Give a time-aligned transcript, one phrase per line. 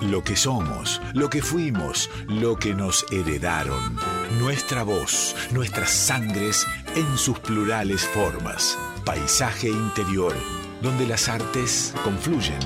[0.00, 3.98] Lo que somos, lo que fuimos, lo que nos heredaron.
[4.38, 8.78] Nuestra voz, nuestras sangres en sus plurales formas.
[9.04, 10.34] Paisaje interior,
[10.80, 12.58] donde las artes confluyen.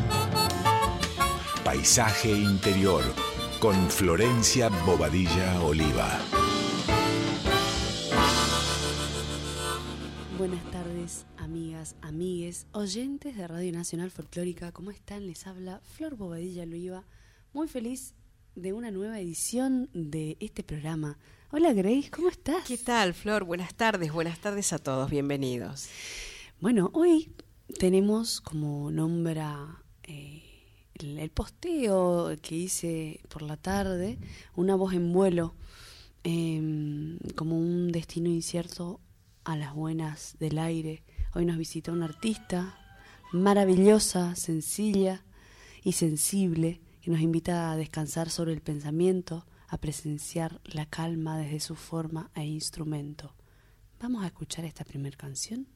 [1.64, 3.02] Paisaje interior,
[3.58, 6.20] con Florencia Bobadilla Oliva.
[10.38, 14.70] Buenas tardes, amigas, amigues, oyentes de Radio Nacional Folclórica.
[14.70, 15.26] ¿Cómo están?
[15.26, 17.02] Les habla Flor Bobadilla Oliva
[17.54, 18.14] muy feliz
[18.56, 21.18] de una nueva edición de este programa.
[21.52, 22.64] Hola Grace, ¿cómo estás?
[22.66, 23.44] ¿Qué tal, Flor?
[23.44, 25.88] Buenas tardes, buenas tardes a todos, bienvenidos.
[26.60, 27.32] Bueno, hoy
[27.78, 30.42] tenemos como nombra eh,
[30.94, 34.18] el, posteo que hice por la tarde,
[34.56, 35.54] una voz en vuelo,
[36.24, 39.00] em, como un destino incierto
[39.44, 41.04] a las buenas del aire.
[41.34, 42.76] Hoy nos visita una artista
[43.32, 45.24] maravillosa, sencilla
[45.84, 51.60] y sensible que nos invita a descansar sobre el pensamiento, a presenciar la calma desde
[51.60, 53.34] su forma e instrumento.
[54.00, 55.73] Vamos a escuchar esta primera canción.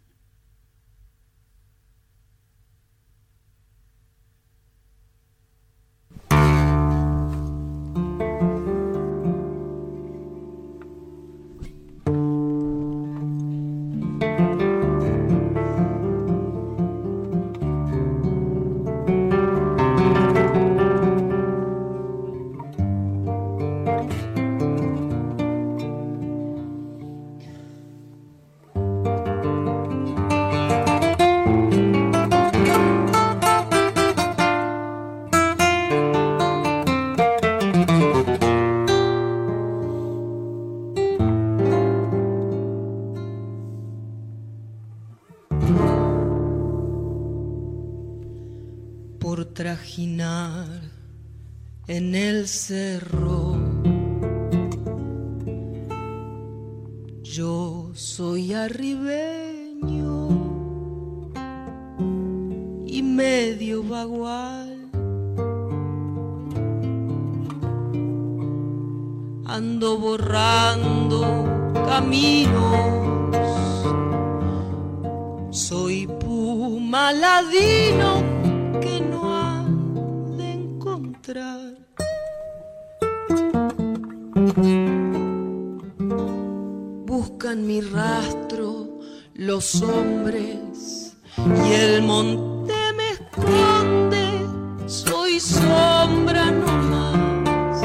[51.89, 53.57] En el cerro.
[57.25, 60.29] Yo soy arribeño
[62.87, 64.91] y medio vagual.
[69.45, 71.21] Ando borrando
[71.75, 73.09] caminos.
[75.51, 78.38] Soy puma ladino
[87.59, 88.87] Mi rastro
[89.35, 94.47] los hombres y el monte me esconde,
[94.87, 97.83] soy sombra nomás.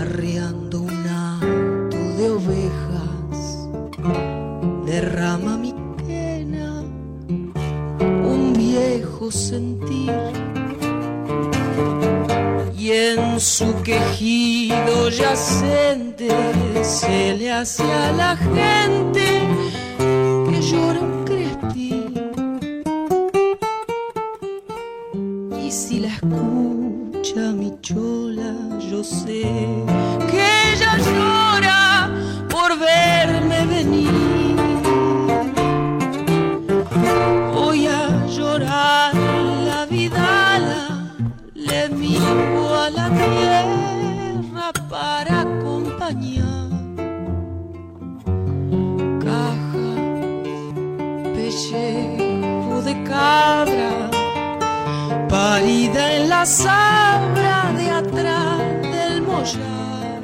[0.00, 3.68] Arreando un hato de ovejas,
[4.86, 5.74] derrama mi
[6.06, 6.82] pena,
[8.00, 10.12] un viejo sentir
[12.78, 16.28] y en su quejido yacente
[16.84, 19.26] se le hace a la gente
[20.50, 22.14] que llora un crespín.
[25.64, 28.54] Y si la escucha mi chola,
[28.90, 29.44] yo sé
[51.38, 54.10] pellejo de cabra,
[55.28, 58.58] pálida en la sabra de atrás
[58.94, 60.20] del mollar.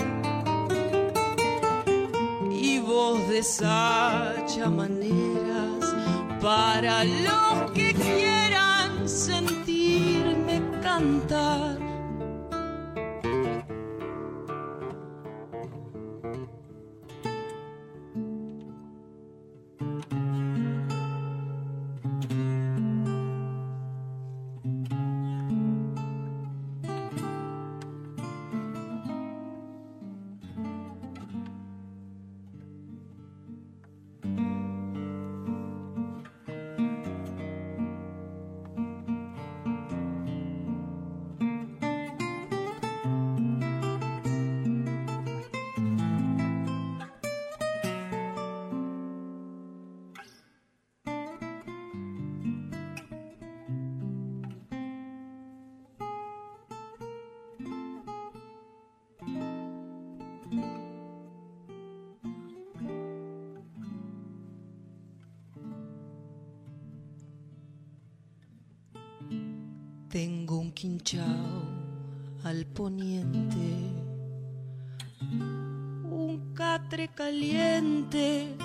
[2.50, 5.84] Y voz de sacha maneras
[6.42, 11.83] para los que quieran sentirme cantar.
[71.04, 71.62] Quinchao
[72.44, 73.92] al poniente,
[75.20, 78.56] un catre caliente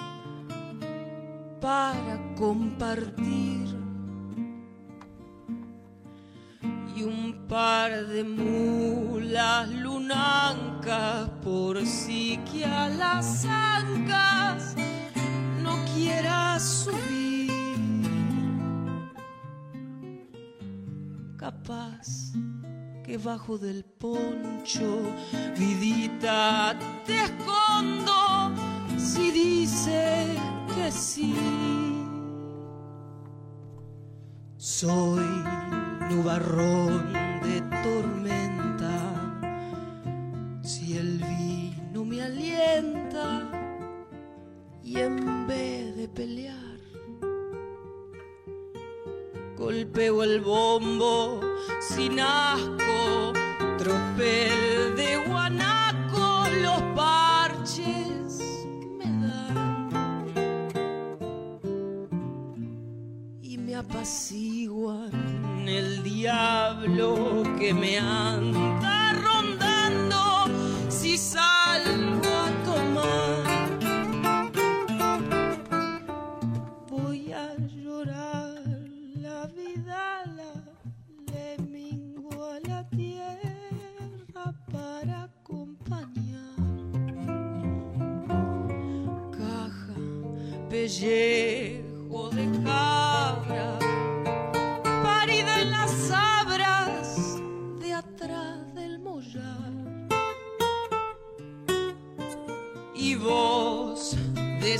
[1.59, 3.68] para compartir
[6.95, 14.75] y un par de mulas lunancas por si que a las ancas
[15.62, 17.19] no quiera subir.
[23.04, 25.01] Que bajo del poncho,
[25.56, 26.75] vidita,
[27.06, 28.56] te escondo
[28.98, 30.27] si dices
[30.75, 31.36] que sí.
[34.57, 35.24] Soy
[36.10, 37.13] nubarrón
[37.44, 38.95] de tormenta,
[40.63, 43.48] si el vino me alienta
[44.83, 46.80] y en vez de pelear,
[49.56, 51.49] golpeo el bombo
[51.80, 53.33] sin asco,
[53.77, 58.42] tropel de guanaco, los parches
[58.98, 59.89] me dan.
[63.42, 68.69] Y me apaciguan el diablo que me anda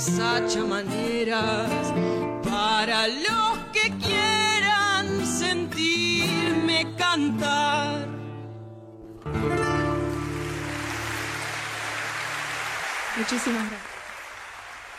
[0.00, 1.92] deshacha maneras
[2.42, 8.08] para los que quieran sentirme cantar.
[13.18, 13.90] Muchísimas gracias.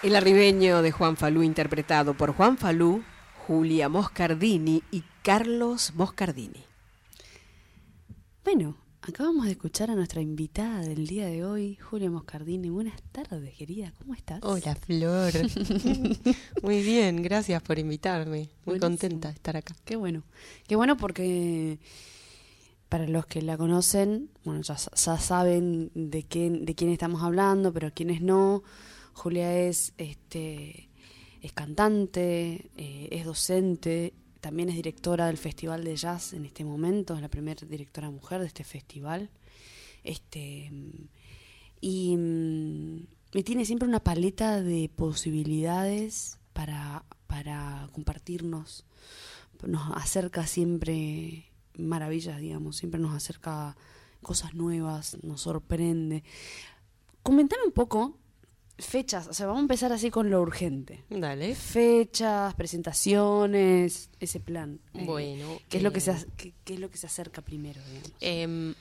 [0.04, 3.04] El arribeño de Juan Falú, interpretado por Juan Falú,
[3.48, 6.64] Julia Moscardini y Carlos Moscardini.
[8.44, 12.70] Bueno, acabamos de escuchar a nuestra invitada del día de hoy, Julia Moscardini.
[12.70, 13.92] Buenas tardes, querida.
[13.98, 14.40] ¿Cómo estás?
[14.44, 15.34] Hola, Flor.
[16.62, 18.50] Muy bien, gracias por invitarme.
[18.66, 18.90] Muy Buenísimo.
[18.90, 19.76] contenta de estar acá.
[19.86, 20.24] Qué bueno.
[20.68, 21.80] Qué bueno porque
[22.90, 27.74] para los que la conocen, bueno, ya, ya saben de quién, de quién estamos hablando,
[27.74, 28.64] pero quienes no,
[29.14, 30.90] Julia es, este,
[31.42, 37.16] es cantante, eh, es docente, también es directora del Festival de Jazz en este momento,
[37.16, 39.30] es la primera directora mujer de este festival.
[40.04, 40.72] Este,
[41.80, 48.86] y, mm, y tiene siempre una paleta de posibilidades para, para compartirnos
[49.68, 53.76] nos acerca siempre maravillas, digamos, siempre nos acerca
[54.22, 56.24] cosas nuevas, nos sorprende.
[57.24, 58.18] Comentame un poco
[58.86, 61.04] fechas, o sea, vamos a empezar así con lo urgente.
[61.10, 61.56] Dale.
[61.56, 64.80] Fechas, presentaciones, ese plan.
[64.94, 67.42] Eh, Bueno, ¿qué es lo que eh, se qué, qué es lo que se acerca
[67.42, 67.82] primero?
[68.20, 68.74] Em,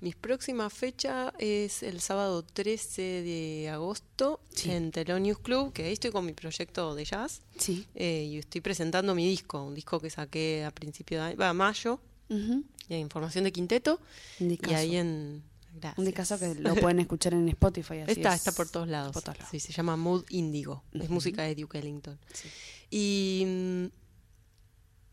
[0.00, 4.70] mi próxima fecha es el sábado 13 de agosto Sí.
[4.70, 7.86] en Telonius Club, que ahí estoy con mi proyecto de jazz sí.
[7.94, 11.52] eh, y estoy presentando mi disco, un disco que saqué a principio de año, va,
[11.52, 12.00] mayo,
[12.30, 14.00] y en formación de quinteto,
[14.38, 15.42] y ahí en...
[15.78, 15.98] Gracias.
[15.98, 18.00] Un discazo que lo pueden escuchar en Spotify.
[18.00, 18.36] así Está, es.
[18.40, 19.12] está por todos lados.
[19.12, 19.50] Por todos lados.
[19.50, 20.82] Sí, se llama Mood Indigo.
[20.92, 22.18] Es música de Duke Ellington.
[22.32, 22.48] Sí.
[22.90, 23.86] Y mm,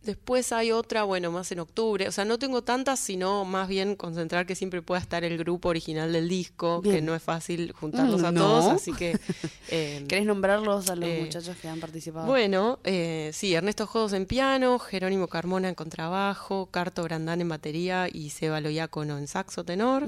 [0.05, 2.07] después hay otra, bueno, más en octubre.
[2.07, 5.69] O sea, no tengo tantas, sino más bien concentrar que siempre pueda estar el grupo
[5.69, 8.41] original del disco, que no es fácil juntarlos Mm, a no.
[8.41, 9.19] todos, así que...
[9.69, 12.27] eh, ¿Querés nombrarlos a los Eh, muchachos que han participado?
[12.27, 18.07] bueno, eh, sí, Ernesto Jodos en piano, Jerónimo Carmona en contrabajo, Carto Brandán en batería
[18.11, 20.07] y Seba Loyácono en saxo tenor.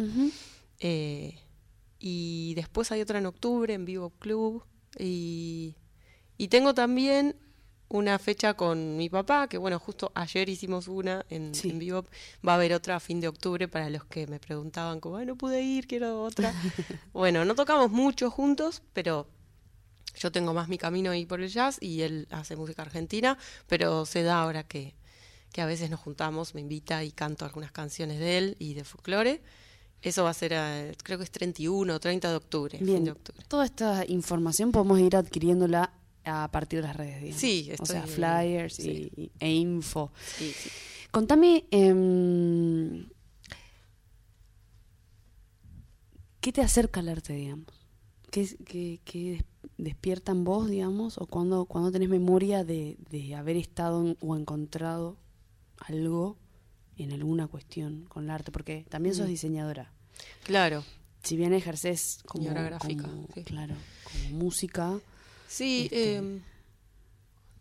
[0.80, 1.39] Eh,
[2.00, 4.63] y después hay otra en octubre en Vivo Club.
[5.00, 5.75] Y,
[6.38, 7.36] y tengo también
[7.89, 11.70] una fecha con mi papá, que bueno, justo ayer hicimos una en, Sí.
[11.70, 12.06] en Vivo.
[12.46, 15.25] Va a haber otra a fin de octubre para los que me preguntaban, como, "Ay,
[15.25, 16.53] no pude ir, quiero otra.
[17.13, 19.27] bueno, no tocamos mucho juntos, pero
[20.20, 24.06] yo tengo más mi camino ahí por el jazz y él hace música argentina, pero
[24.06, 24.96] se da ahora que,
[25.53, 28.84] que a veces nos juntamos, me invita y canto algunas canciones de él y de
[28.84, 29.41] folclore.
[30.01, 32.77] Eso va a ser, eh, creo que es 31 o 30 de octubre.
[32.77, 33.44] fin Bien, de octubre.
[33.48, 35.91] toda esta información podemos ir adquiriéndola
[36.27, 37.39] a partir de las redes, digamos.
[37.41, 39.12] Sí, O sea, estoy- flyers sí.
[39.15, 40.12] y, y- e info.
[40.38, 40.69] Sí, sí.
[41.12, 43.07] Contame, em,
[46.41, 47.67] ¿qué te acerca al arte, digamos?
[48.31, 49.46] ¿Qué, qué- qué des-
[49.77, 51.17] despierta en vos, digamos?
[51.17, 55.17] ¿O cuando, cuando tenés memoria de, de haber estado en- o encontrado
[55.77, 56.38] algo
[56.98, 58.51] en alguna cuestión con el arte?
[58.51, 59.29] Porque también sos Mm.
[59.29, 59.91] diseñadora.
[60.43, 60.84] Claro.
[61.24, 63.43] Si bien ejerces como, Diseñadora gráfica, como- sí.
[63.43, 65.00] claro, como música,
[65.48, 66.42] Sí, Este- em,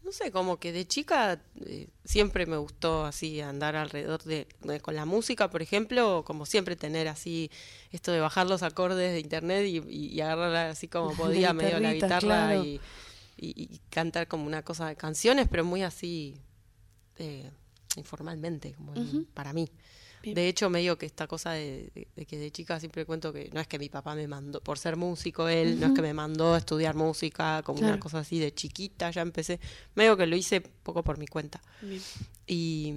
[0.02, 4.81] no sé, como que de chica eh, siempre me gustó así andar alrededor de, de-
[4.81, 7.50] con la música, por ejemplo, como siempre tener así
[7.90, 11.81] esto de bajar los acordes de internet y, y, y agarrar así como podía medio
[11.81, 12.64] la guitarra claro.
[12.64, 12.81] y,
[13.90, 16.40] cantar como una cosa de canciones, pero muy así
[17.19, 17.50] eh,
[17.97, 18.95] informalmente, como
[19.35, 19.69] para mí.
[20.26, 20.35] Bien.
[20.35, 23.49] De hecho, medio que esta cosa de, de- de que de chica siempre cuento que
[23.54, 26.12] no es que mi papá me mandó, por ser músico él, no es que me
[26.12, 27.95] mandó a estudiar música, como Claro.
[27.95, 29.61] una cosa así de chiquita, ya empecé,
[29.95, 31.62] medio que lo hice poco por mi cuenta.
[31.80, 32.02] Bien.
[32.47, 32.95] Y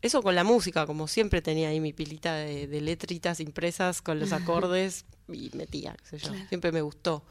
[0.00, 4.18] eso con la música, como siempre tenía ahí mi pilita de, de letritas impresas con
[4.20, 6.48] los acordes y metía, qué sé yo, Claro.
[6.48, 7.24] siempre me gustó.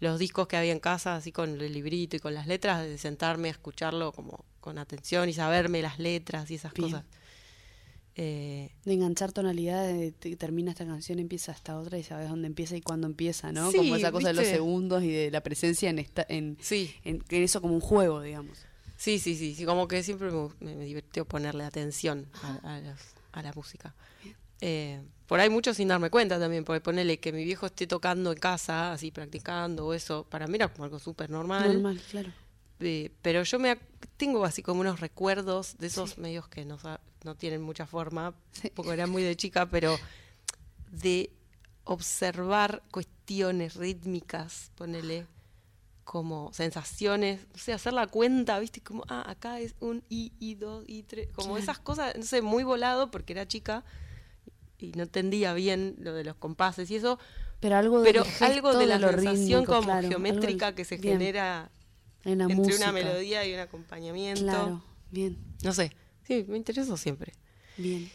[0.00, 2.98] Los discos que había en casa, así con el librito y con las letras, de
[2.98, 6.90] sentarme a escucharlo como con atención y saberme las letras y esas Bien.
[6.90, 7.04] cosas.
[8.20, 12.48] Eh, de enganchar tonalidades, de te- termina esta canción, empieza esta otra y sabes dónde
[12.48, 13.70] empieza y cuándo empieza, ¿no?
[13.70, 16.92] Sí, como esa cosa de los segundos y de la presencia en esta, en, sí,
[17.04, 18.58] en, en eso como un juego, digamos.
[18.96, 23.42] Sí, sí, sí, sí, como que siempre me, me- ponerle atención a, a las- a
[23.42, 23.94] la música.
[24.60, 28.32] Eh, por ahí mucho sin darme cuenta también, porque ponerle que mi viejo esté tocando
[28.32, 31.74] en casa, así practicando o eso, para mí era como algo súper normal.
[31.74, 32.32] Normal, claro.
[32.80, 33.78] Eh, pero yo me
[34.16, 36.78] tengo así como unos recuerdos de esos medios que no,
[37.24, 38.70] no tienen mucha forma, Sí.
[38.74, 39.98] porque era muy de chica, pero
[40.90, 41.30] de
[41.84, 45.26] observar cuestiones rítmicas, ponele
[46.04, 50.54] como sensaciones, no sé, hacer la cuenta, viste, como, ah, acá es un I, I,
[50.54, 51.62] dos, I, tres, como Claro.
[51.62, 53.84] esas cosas, no sé, muy volado porque era chica
[54.78, 57.18] y no entendía bien lo de los compases y eso,
[57.60, 61.70] Pero algo de pero algo de la sensación como geométrica que se bien, genera
[62.32, 62.76] en la entre música.
[62.76, 64.42] una melodía y un acompañamiento.
[64.42, 65.92] Claro, bien, No sé,
[66.26, 67.32] sí, me interesó siempre.
[67.76, 68.10] bien.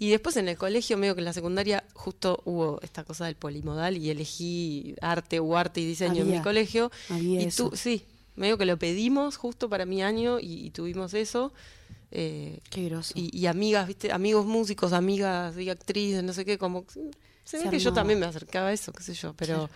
[0.00, 3.34] Y después en el colegio, medio que en la secundaria, justo hubo esta cosa del
[3.34, 6.92] polimodal y elegí arte o arte y diseño en mi colegio.
[7.08, 7.70] había y eso.
[7.70, 8.04] tú, sí,
[8.36, 11.52] medio que lo pedimos justo para mi año y, y tuvimos eso.
[12.12, 13.12] Eh, Qué groso.
[13.16, 16.84] y, y amigas, viste, amigos músicos, amigas y actrices, no sé qué, como
[17.44, 19.70] se ve que yo también me acercaba a eso, qué sé yo, pero Claro.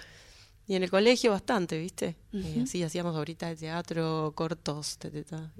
[0.67, 2.63] Y en el colegio bastante, viste, Eh, Ujú.
[2.63, 5.53] así hacíamos ahorita de teatro, cortos, ta, ta, ta.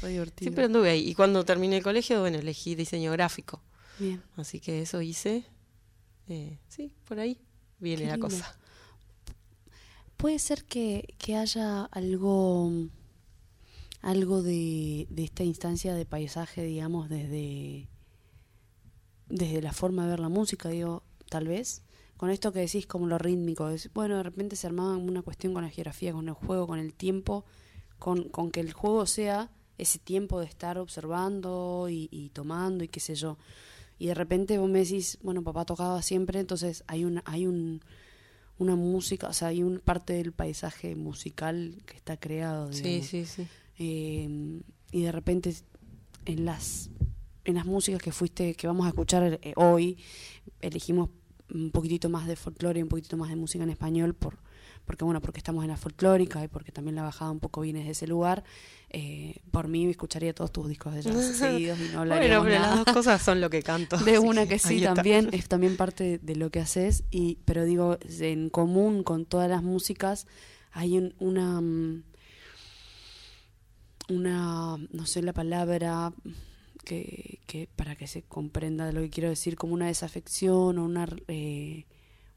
[0.00, 0.46] Fue divertido.
[0.46, 1.08] siempre anduve ahí.
[1.08, 3.60] Y cuando terminé el colegio, bueno, elegí diseño gráfico,
[3.98, 4.22] Bien.
[4.36, 5.44] así que eso hice,
[6.28, 7.38] eh, sí, por ahí
[7.80, 8.28] viene Qué la lindo.
[8.28, 8.56] cosa.
[10.16, 12.70] Puede ser que, que haya algo
[14.02, 17.88] algo de, de esta instancia de paisaje, digamos, desde,
[19.28, 21.82] desde la forma de ver la música, digo, tal vez,
[22.22, 25.54] con esto que decís como lo rítmico, es, bueno, de repente se armaba una cuestión
[25.54, 27.44] con la geografía, con el juego, con el tiempo,
[27.98, 32.88] con, con que el juego sea ese tiempo de estar observando y, y tomando y
[32.88, 33.38] qué sé yo.
[33.98, 37.80] Y de repente vos me decís, bueno, papá tocaba siempre, entonces hay un, hay un,
[38.56, 42.72] una música, o sea, hay una parte del paisaje musical que está creado.
[42.72, 43.48] Sí, sí, sí.
[43.80, 44.60] Eh,
[44.92, 45.52] y de repente
[46.26, 46.88] en las
[47.44, 49.98] en las músicas que fuiste que vamos a escuchar eh, hoy
[50.60, 51.10] elegimos
[51.54, 54.38] un poquitito más de folclore y un poquitito más de música en español por
[54.84, 57.80] porque bueno porque estamos en la folclórica y porque también la bajada un poco viene
[57.80, 58.42] desde ese lugar
[58.90, 62.60] eh, por mí escucharía todos tus discos de jazz seguidos y no hablaríamos Bueno, pero
[62.64, 63.96] nada las dos cosas son lo que canto.
[64.04, 64.94] de una que sí está.
[64.94, 69.48] también es también parte de lo que haces y pero digo en común con todas
[69.48, 70.26] las músicas
[70.72, 72.02] hay un- una mm,
[74.08, 76.12] una no sé la palabra
[76.84, 80.84] que, que para que se comprenda de lo que quiero decir como una desafección o
[80.84, 81.86] una eh,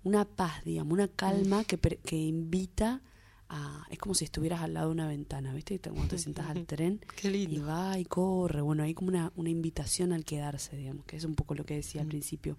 [0.04, 3.02] una paz digamos una calma que que invita
[3.50, 6.66] a es como si estuvieras al lado de una ventana viste cuando te sientas al
[6.66, 8.62] tren Qué y va y corre.
[8.62, 11.76] Bueno, hay como una, una invitación al quedarse, digamos, que es un poco lo que
[11.76, 12.10] decía al Mm.
[12.10, 12.58] principio.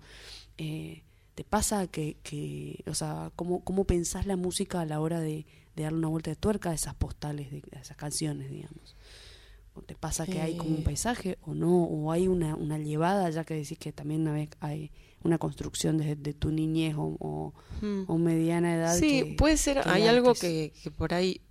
[0.58, 1.02] Eh,
[1.34, 5.44] ¿Te pasa que, que o sea, cómo, cómo pensás la música a la hora de,
[5.74, 8.95] de darle una vuelta de tuerca a esas postales, de, a esas canciones, digamos?
[9.76, 11.84] ¿O te pasa que hay como un paisaje o no?
[11.84, 14.90] ¿O hay una, una llevada, ya que decís que también hay, hay
[15.22, 17.52] una construcción desde de tu niñez o, o,
[17.82, 18.04] Mm.
[18.08, 18.96] o mediana edad?
[18.98, 19.82] Sí, que- puede ser.
[19.82, 21.42] que Hay algo que, que por ahí,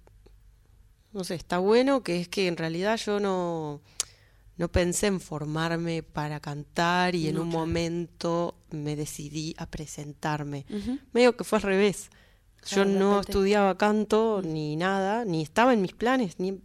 [1.14, 3.82] no sé, está bueno, que es que en realidad yo no,
[4.58, 7.60] no pensé en formarme para cantar y en un claro.
[7.60, 10.66] momento me decidí a presentarme.
[10.70, 10.98] Ujú.
[11.14, 12.10] Medio que fue al revés.
[12.68, 16.60] Yo Claro, no estudiaba canto ni nada, ni estaba en mis planes, ni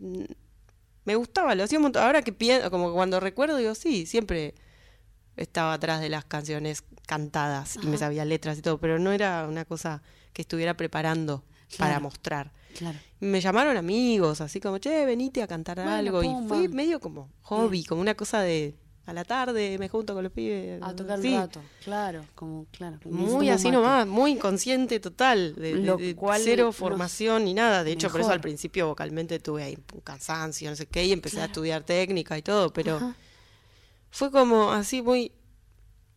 [1.11, 2.03] me gustaba, lo hacía un montón.
[2.03, 4.55] Ahora que pienso, como cuando recuerdo, digo, sí, siempre
[5.37, 9.47] estaba atrás de las canciones cantadas y me sabía letras y todo, pero no era
[9.49, 10.03] una cosa
[10.33, 11.45] que estuviera preparando
[11.79, 12.53] para mostrar.
[12.77, 12.99] Claro.
[13.19, 16.23] Me llamaron amigos, así como, che, venite a cantar Bueno, algo.
[16.23, 18.77] Y fue medio como hobby, como una cosa de,
[19.07, 20.81] a la tarde me junto con los pibes.
[20.83, 22.99] A tocar Sí, un rato, claro, como, claro.
[23.07, 23.77] Muy así mate.
[23.77, 27.83] nomás, muy inconsciente total, de, de- Lo de cual cero formación ni nada.
[27.83, 28.35] De hecho, por eso mejor.
[28.35, 32.39] al principio vocalmente tuve ahí un cansancio, no sé qué, y empecé a estudiar técnica
[32.39, 33.15] y todo, pero Ajá.
[34.11, 35.33] fue como así muy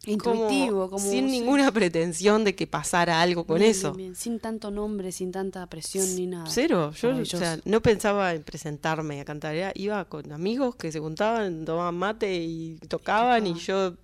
[0.06, 1.40] Intuitivo, como, sin sí.
[1.40, 3.94] ninguna pretensión de que pasara algo con Bien, eso.
[3.94, 6.46] bien, bien, Sin tanto nombre, sin tanta presión ni nada.
[6.50, 10.92] Cero, yo o sea, no pensaba en presentarme a cantar, era- iba con amigos que
[10.92, 13.96] se juntaban, tomaban mate y tocaban y yo,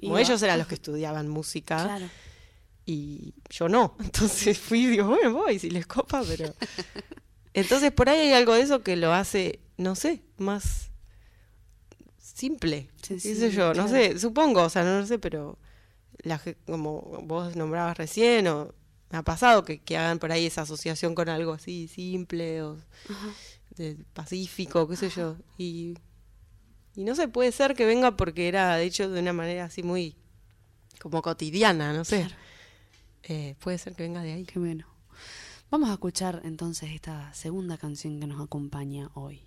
[0.00, 0.20] como Iba.
[0.22, 2.06] ellos eran los que estudiaban música Claro.
[2.86, 6.52] y yo no, entonces fui y digo, bueno, voy, si les copa, pero...
[7.54, 10.89] Entonces por ahí hay algo de eso que lo hace, no sé, más
[12.40, 13.88] simple, qué Sencillo, sé yo, no claro.
[13.88, 15.58] sé, supongo, o sea, no lo sé, pero
[16.22, 18.74] la, como vos nombrabas recién, o
[19.10, 22.78] me ha pasado que, que hagan por ahí esa asociación con algo así simple o
[23.76, 25.94] de pacífico, qué sé yo, y,
[26.96, 29.82] y no sé, puede ser que venga porque era de hecho de una manera así
[29.82, 30.16] muy
[31.00, 32.28] como cotidiana, no sé.
[33.22, 34.44] Eh, puede ser que venga de ahí.
[34.44, 34.86] Qué bueno.
[35.70, 39.42] Vamos a escuchar entonces esta segunda canción que nos acompaña hoy.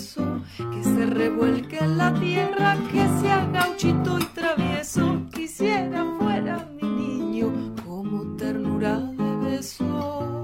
[0.00, 5.26] Que se revuelque en la tierra, que sea gauchito y travieso.
[5.30, 10.39] Quisiera fuera mi niño como ternura de beso.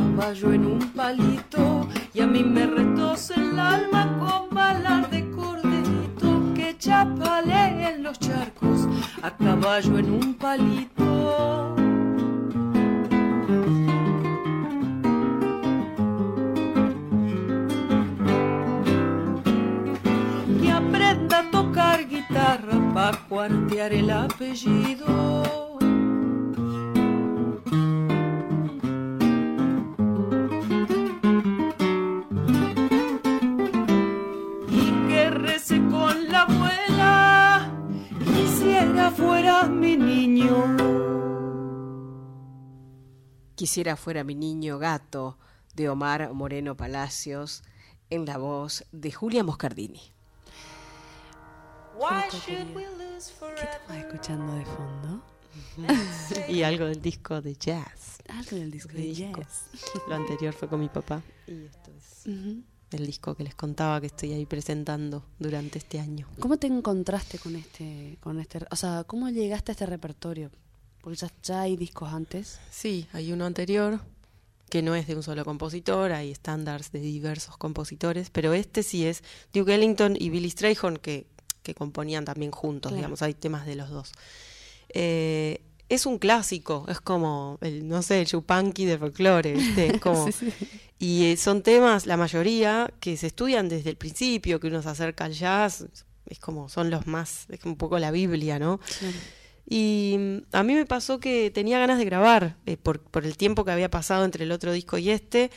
[0.00, 0.59] Charcos a
[43.70, 45.38] Quisiera fuera mi niño gato
[45.76, 47.62] de Omar Moreno Palacios
[48.10, 50.00] en la voz de Julia Moscardini.
[52.32, 53.12] Qué should we querida.
[53.14, 55.22] lose ¿Qué estamos escuchando de fondo?
[56.48, 58.18] Y algo del disco de jazz.
[58.28, 59.40] Algo del disco de Disco.
[59.40, 59.66] jazz.
[60.08, 61.22] Lo anterior fue con mi papá.
[61.46, 62.64] Y esto es Ujú.
[62.90, 66.26] el disco que les contaba que estoy ahí presentando durante este año.
[66.40, 70.50] ¿Cómo te encontraste con este, con este, o sea, cómo llegaste a este repertorio?
[71.02, 72.58] Porque ya, ya hay discos antes.
[72.70, 74.00] Sí, hay uno anterior
[74.68, 79.04] que no es de un solo compositor, hay estándares de diversos compositores, pero este sí
[79.04, 81.26] es Duke Ellington y Billy Strayhorn que,
[81.64, 82.96] que componían también juntos, Claro.
[82.98, 84.12] digamos, hay temas de los dos.
[84.90, 89.98] Eh, es un clásico, es como el, no sé, el chupanqui del folclore, ¿viste?
[89.98, 90.28] Como,
[91.00, 94.88] Y eh, son temas, la mayoría, que se estudian desde el principio, que uno se
[94.90, 95.86] acerca al jazz,
[96.26, 98.78] es como, son los más, es un poco la Biblia, ¿no?
[99.72, 103.36] Y mm, a mí me pasó que tenía ganas de grabar eh, por, por el
[103.36, 105.52] tiempo que había pasado entre el otro disco y este,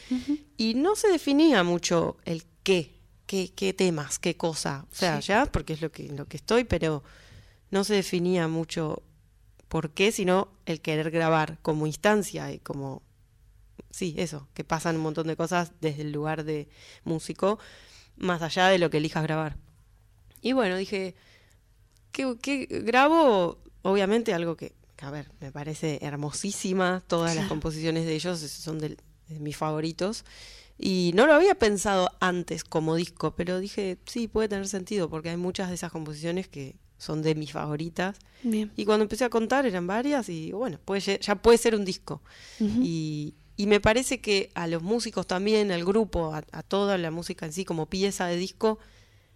[0.55, 2.93] y no se definía mucho el qué,
[3.25, 4.85] qué, qué temas, qué cosa.
[4.91, 7.03] O sea, ya, porque es lo que, lo que estoy, pero
[7.71, 9.01] no se definía mucho
[9.67, 13.01] por qué, sino el querer grabar como instancia y como,
[13.89, 16.69] sí, eso, que pasan un montón de cosas desde el lugar de
[17.03, 17.57] músico,
[18.15, 19.57] más allá de lo que elijas grabar.
[20.39, 21.15] Y bueno, dije,
[22.11, 28.05] que, que grabo obviamente algo que, que, a ver, me parece hermosísima, todas las composiciones
[28.05, 28.97] de ellos son de,
[29.29, 30.25] de mis favoritos.
[30.77, 35.29] Y no lo había pensado antes como disco, pero dije, sí, puede tener sentido, porque
[35.29, 38.17] hay muchas de esas composiciones que son de mis favoritas.
[38.41, 38.71] Bien.
[38.75, 42.21] Y cuando empecé a contar eran varias y bueno, puede, ya puede ser un disco.
[43.55, 47.45] Y me parece que a los músicos también, al grupo, a, a toda la música
[47.45, 48.79] en sí, como pieza de disco,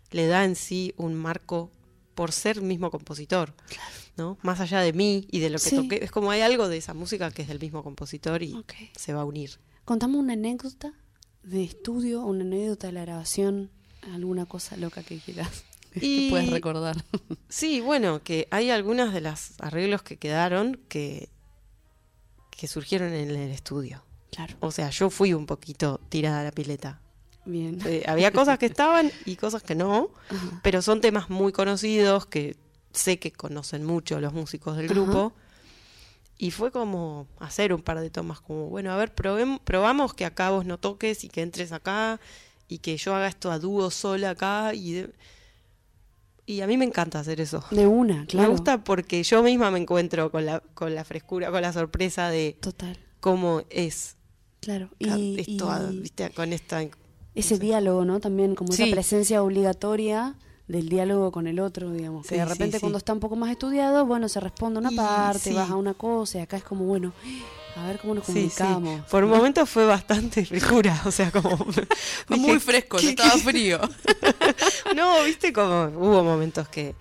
[0.10, 1.72] le da en sí un marco
[2.18, 3.54] por ser mismo compositor,
[4.18, 4.40] ¿no?
[4.42, 5.76] Más allá de mí y de lo que Sí.
[5.76, 8.56] toqué, es como hay algo de esa música que es del mismo compositor y
[8.98, 9.60] se va a unir.
[9.86, 10.94] Contame una anécdota
[11.44, 13.70] de estudio, una anécdota de la grabación,
[14.02, 15.48] alguna cosa loca que quieras.
[15.96, 16.96] Y- Que puedes recordar.
[17.50, 21.30] Sí, bueno, que hay algunas de las arreglos que quedaron que,
[22.50, 24.04] que surgieron en el estudio.
[24.32, 24.56] Claro.
[24.60, 27.00] O sea, yo fui un poquito tirada a la pileta.
[27.48, 27.80] Bien.
[27.86, 30.60] Eh, había cosas que estaban y cosas que no, Ajá.
[30.64, 32.56] pero son temas muy conocidos que
[32.92, 34.94] sé que conocen mucho los músicos del Ajá.
[34.94, 35.34] grupo.
[36.38, 40.24] Y fue como hacer un par de tomas, como, bueno, a ver, probem- probamos que
[40.26, 42.20] acá vos no toques y que entres acá
[42.68, 44.74] y que yo haga esto a dúo sola acá.
[44.76, 45.14] Y, de-
[46.46, 47.64] y a mí me encanta hacer eso.
[47.72, 48.48] De una, claro.
[48.50, 52.30] Me gusta porque yo misma me encuentro con la, con la frescura, con la sorpresa
[52.30, 54.16] de Total, cómo es
[54.60, 54.90] claro.
[55.00, 56.30] Y, esto, y ¿viste?
[56.32, 56.82] con esta...
[57.40, 58.20] ese diálogo, ¿no?
[58.20, 58.92] También como esa Sí.
[58.92, 60.36] presencia obligatoria
[60.68, 62.24] del diálogo con el otro, digamos.
[62.28, 62.82] que Sí, de sí, repente sí.
[62.82, 65.54] cuando está un poco más estudiado, bueno, se responde una parte, sí.
[65.54, 67.14] vas a una cosa, y acá es como, bueno,
[67.78, 68.58] a ver cómo nos Sí, sí.
[68.64, 69.06] comunicamos.
[69.10, 71.50] Por un momento fue bastante frescura, o sea, como...
[72.30, 73.80] dije, muy fresco, no ¿qué- estaba frío.
[74.96, 76.96] No, viste como hubo momentos que,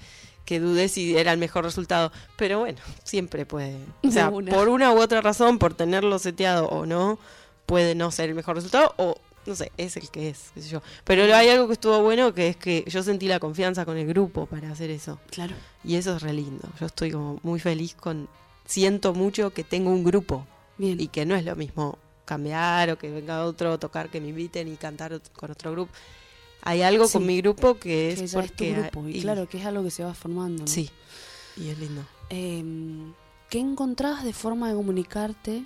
[0.44, 3.76] que dudé si era el mejor resultado, pero bueno, siempre puede.
[4.02, 4.52] O De sea, una.
[4.52, 7.18] por una u otra razón, por tenerlo seteado o no,
[7.64, 9.16] puede no ser el mejor resultado o
[9.46, 10.82] no sé, es el que es, qué sé yo.
[11.04, 14.06] Pero hay algo que estuvo bueno que es que yo sentí la confianza con el
[14.06, 15.18] grupo para hacer eso.
[15.30, 15.54] Claro.
[15.84, 16.68] Y eso es re lindo.
[16.80, 18.28] Yo estoy como muy feliz con
[18.64, 20.46] siento mucho que tengo un grupo
[20.78, 21.00] Bien.
[21.00, 24.28] y que no es lo mismo cambiar o que venga otro a tocar, que me
[24.28, 25.92] inviten y cantar con otro grupo.
[26.62, 27.12] Hay algo Sí.
[27.12, 29.06] con mi grupo que es que es porque grupo.
[29.08, 30.62] Y, y- claro, que es algo que se va formando.
[30.62, 30.66] ¿no?
[30.66, 30.90] Sí,
[31.56, 32.02] y es lindo.
[32.28, 33.12] Em,
[33.48, 35.62] ¿Qué encontrás de forma de comunicarte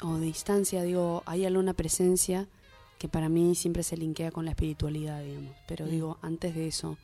[0.00, 0.82] o de instancia?
[0.82, 2.48] Digo, hay alguna presencia
[3.00, 5.56] que para mí siempre se linkea con la espiritualidad, digamos.
[5.66, 5.88] Pero Mm.
[5.88, 6.98] digo, antes de eso,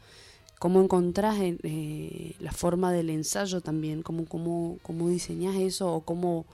[0.59, 4.03] ¿cómo encontrás eh, eh, la forma del ensayo también?
[4.03, 6.45] ¿Cómo, cómo, cómo diseñás eso o cómo,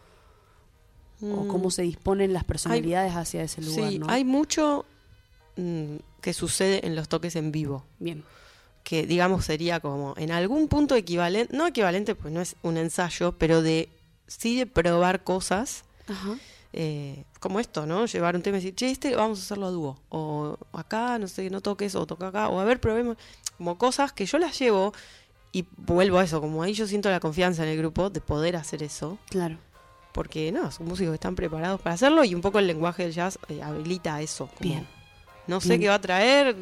[1.21, 3.89] o cómo se disponen las personalidades hacia ese lugar?
[3.89, 3.91] Mm.
[3.93, 4.07] Sí, ¿no?
[4.09, 4.85] hay mucho
[5.57, 8.23] mm, que sucede en los toques en vivo, Bien,
[8.85, 13.33] que digamos sería como en algún punto equivalente, no equivalente, pues no es un ensayo,
[13.39, 13.89] pero de
[14.29, 15.85] sí de probar cosas.
[16.09, 16.37] ajá,
[16.73, 18.07] eh, como esto, ¿no?
[18.07, 19.99] Llevar un tema y decir, che, este vamos a hacerlo a dúo.
[20.09, 22.49] O acá, no sé, no toques, o toca acá.
[22.49, 23.17] O a ver, probemos.
[23.59, 24.93] Como cosas que yo las llevo
[25.53, 26.41] y vuelvo a eso.
[26.41, 29.19] Como ahí yo siento la confianza en el grupo de poder hacer eso.
[29.29, 29.59] claro,
[30.13, 33.13] Porque, no, son músicos que están preparados para hacerlo y un poco el lenguaje del
[33.13, 34.47] jazz eh, habilita eso.
[34.47, 34.89] Como, Bien.
[35.47, 35.81] No sé Bien.
[35.83, 36.57] qué va a traer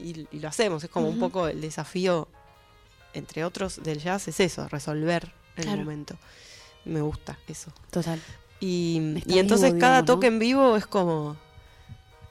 [0.00, 0.84] y, y lo hacemos.
[0.84, 2.28] Es como un poco el desafío,
[3.14, 5.78] entre otros, del jazz, es eso, resolver el Claro.
[5.78, 6.16] momento.
[6.84, 7.72] Me gusta eso.
[7.90, 8.20] total.
[8.66, 10.14] Y, entonces vivo, cada digamos, ¿no?
[10.14, 11.36] toque en vivo es como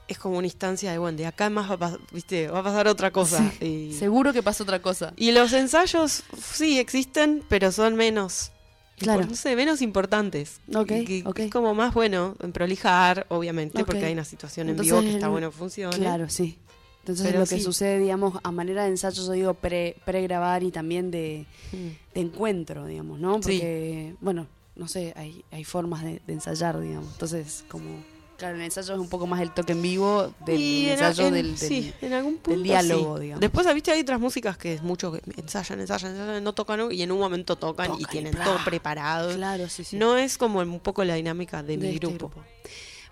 [0.06, 2.48] es como una instancia de bueno, de acá más va a, ¿viste?
[2.48, 3.42] va a pasar otra cosa.
[3.60, 5.12] Y, Seguro que pasa otra cosa.
[5.16, 8.50] y los ensayos sí existen, pero son menos
[8.98, 9.26] Claro.
[9.26, 10.60] no sé, menos importantes.
[10.74, 11.38] Ok, Que- que ok.
[11.40, 15.14] Es como más bueno en prolijar, obviamente, porque hay una situación en Entonces, vivo que
[15.16, 15.96] está bueno que funcione.
[15.96, 16.58] Claro, sí.
[17.00, 20.70] Entonces Pero lo que sucede, digamos, a manera de ensayo, yo digo pre, pre-grabar y
[20.70, 21.76] también de, Mm.
[22.14, 23.34] de encuentro, digamos, ¿no?
[23.36, 23.40] Sí.
[23.42, 27.12] Porque, bueno, no sé, hay, hay formas de, de ensayar, digamos.
[27.12, 28.02] Entonces, como,
[28.36, 31.34] claro, el ensayo es un poco más el toque en vivo del Y ensayo en-
[31.34, 33.22] del, del- sí, en algún punto diálogo, sí.
[33.22, 33.40] digamos.
[33.40, 37.02] Después, viste, hay otras músicas que es mucho que ensayan, ensayan, ensayan, no tocan y
[37.02, 39.34] en un momento tocan, Tocan y tienen todo preparado.
[39.34, 39.96] Claro, sí, sí.
[39.96, 42.42] No es como un poco la dinámica de, de mi este grupo.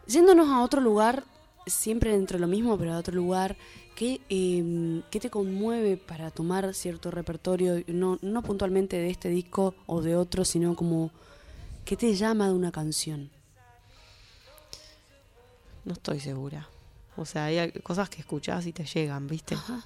[0.06, 1.24] Yéndonos a otro lugar,
[1.66, 3.56] siempre dentro de lo mismo, pero a otro lugar,
[3.94, 7.82] ¿qué, eh, ¿qué te conmueve para tomar cierto repertorio?
[7.86, 11.12] No, no puntualmente de este disco o de otro, sino como,
[11.84, 13.30] ¿qué te llama de una canción?
[15.84, 16.68] No estoy segura.
[17.16, 19.54] O sea, hay cosas que escuchás y te llegan, ¿viste?
[19.54, 19.84] Ajá.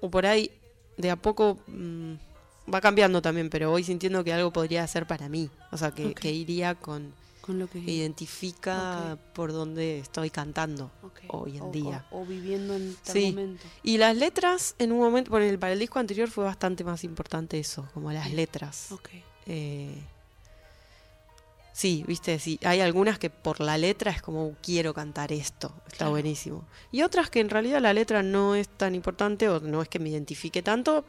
[0.00, 0.50] O por ahí,
[0.96, 2.14] de a poco mm,
[2.72, 5.50] va cambiando también, pero voy sintiendo que algo podría ser para mí.
[5.70, 7.12] O sea, que, iría con.
[7.40, 7.84] Con lo que...
[7.84, 10.92] que identifica por dónde estoy cantando
[11.28, 12.06] hoy en O- día.
[12.12, 13.30] O, o viviendo en tal Sí.
[13.30, 13.64] momento.
[13.82, 17.02] Y las letras, en un momento, por el, para el disco anterior fue bastante más
[17.02, 18.90] importante eso, como las letras.
[19.46, 20.00] Eh,
[21.72, 25.96] sí, viste, sí, hay algunas que por la letra es como quiero cantar esto, está
[25.98, 26.10] Claro.
[26.12, 26.64] buenísimo.
[26.90, 29.98] Y otras que en realidad la letra no es tan importante o no es que
[29.98, 31.04] me identifique tanto,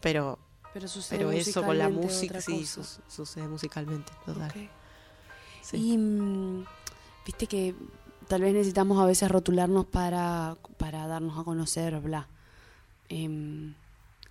[0.00, 0.38] pero,
[0.72, 4.52] Pero sucede pero eso con la música sí su- sucede musicalmente, total.
[5.62, 5.76] Sí.
[5.92, 6.64] Y mm,
[7.26, 7.74] viste que
[8.28, 12.28] tal vez necesitamos a veces rotularnos para, para darnos a conocer, bla.
[13.08, 13.74] Em,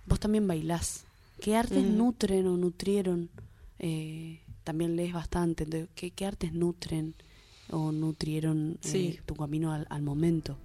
[0.06, 1.04] vos también bailás.
[1.40, 3.30] ¿Qué artes nutren o nutrieron
[3.78, 5.64] eh, también lees bastante.
[5.64, 7.14] Entonces, ¿qué, qué artes nutren
[7.70, 10.56] o nutrieron eh, tu camino al, al momento?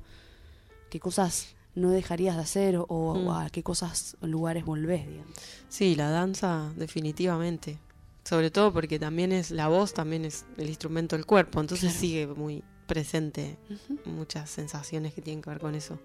[0.90, 3.30] ¿Qué cosas no dejarías de hacer o, o Mm.
[3.30, 5.34] a qué cosas, lugares volvés, digamos?
[5.70, 7.80] Sí, la danza definitivamente.
[8.24, 12.00] Sobre todo porque también es la voz, también es el instrumento del cuerpo, entonces Claro.
[12.00, 13.58] sigue muy presente
[14.06, 16.00] muchas sensaciones que tienen que ver con eso,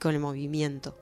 [0.00, 0.96] con el movimiento.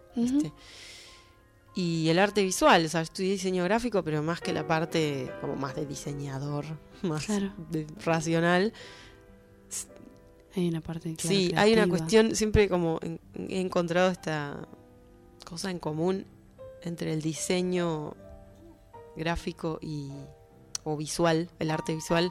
[1.77, 5.55] Y el arte visual, o sea, estudié diseño gráfico, pero más que la parte como
[5.57, 6.65] más de diseñador,
[7.03, 7.53] más Claro.
[7.71, 8.73] de racional.
[10.57, 14.67] Hay una parte claro, sí, hay una cuestión, siempre como en- he encontrado esta
[15.45, 16.25] cosa en común
[16.83, 18.15] entre el diseño
[19.17, 20.11] gráfico y
[20.83, 22.31] o visual, el arte visual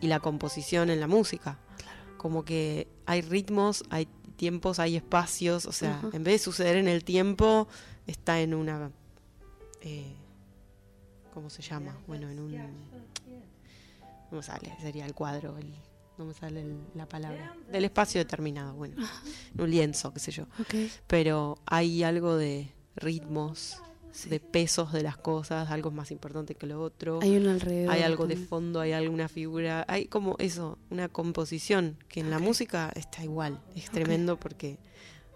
[0.00, 1.58] y la composición en la música.
[2.16, 6.88] Como que hay ritmos, hay tiempos, hay espacios, o sea, en vez de suceder en
[6.88, 7.68] el tiempo,
[8.10, 8.90] está en una
[9.82, 10.12] eh,
[11.32, 11.96] ¿cómo se llama?
[12.06, 12.52] Bueno, en un
[14.30, 15.66] no me sale, sería el cuadro, el,
[16.18, 18.96] no me sale el- la palabra, del espacio determinado, bueno,
[19.54, 20.46] en un lienzo, qué sé yo.
[21.06, 23.80] Pero hay algo de ritmos,
[24.12, 24.28] Sí.
[24.28, 27.20] de pesos de las cosas, algo más importante que lo otro.
[27.22, 27.92] Hay un alrededor.
[27.94, 32.40] Hay algo de fondo, hay alguna figura, hay como eso, una composición que en la
[32.40, 33.60] música está igual.
[33.76, 34.78] Es tremendo porque,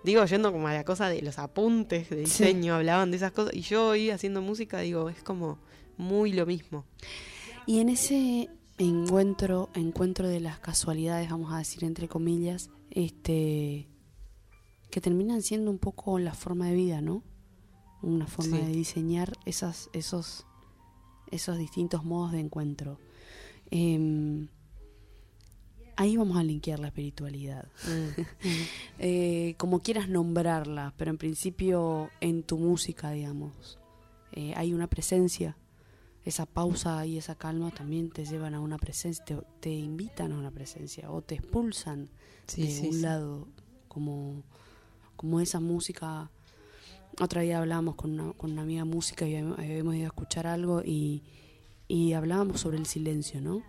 [0.04, 2.44] digo, yendo como a la cosa de los apuntes de Sí.
[2.44, 5.58] diseño, hablaban de esas cosas, y yo hoy haciendo música, digo, es como
[5.96, 6.84] muy lo mismo.
[7.66, 13.88] Y en ese encuentro, encuentro de las casualidades, vamos a decir entre comillas, este
[14.90, 17.24] que terminan siendo un poco la forma de vida, ¿no?
[18.02, 18.62] Una forma Sí.
[18.64, 20.46] de diseñar esas, esos,
[21.32, 23.00] esos distintos modos de encuentro.
[23.72, 24.48] Em,
[25.96, 27.66] ahí vamos a linkear la espiritualidad.
[27.86, 28.20] Mm.
[28.98, 33.78] Eh, como quieras nombrarla, pero en principio en tu música, digamos,
[34.32, 35.56] eh, hay una presencia.
[36.24, 40.38] Esa pausa y esa calma también te llevan a una presencia, te, te invitan a
[40.38, 42.08] una presencia o te expulsan
[42.46, 43.00] Sí, de sí, un sí.
[43.00, 43.48] lado,
[43.88, 44.42] como,
[45.16, 46.30] como esa música.
[47.20, 50.46] Otra día hablábamos con una, con una amiga música y habíamos, habíamos ido a escuchar
[50.46, 51.22] algo y,
[51.88, 53.62] y hablábamos sobre el silencio, ¿no?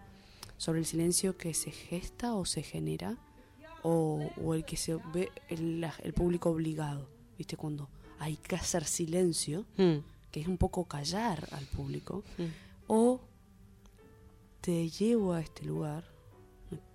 [0.58, 3.18] Sobre el silencio que se gesta o se genera
[3.84, 7.58] o, o el que se ve el, el público obligado, ¿viste?
[7.58, 7.90] Cuando
[8.20, 9.98] hay que hacer silencio, Mm,
[10.32, 12.44] que es un poco callar al público, mm.
[12.88, 13.22] o
[14.62, 16.04] te llevo a este lugar,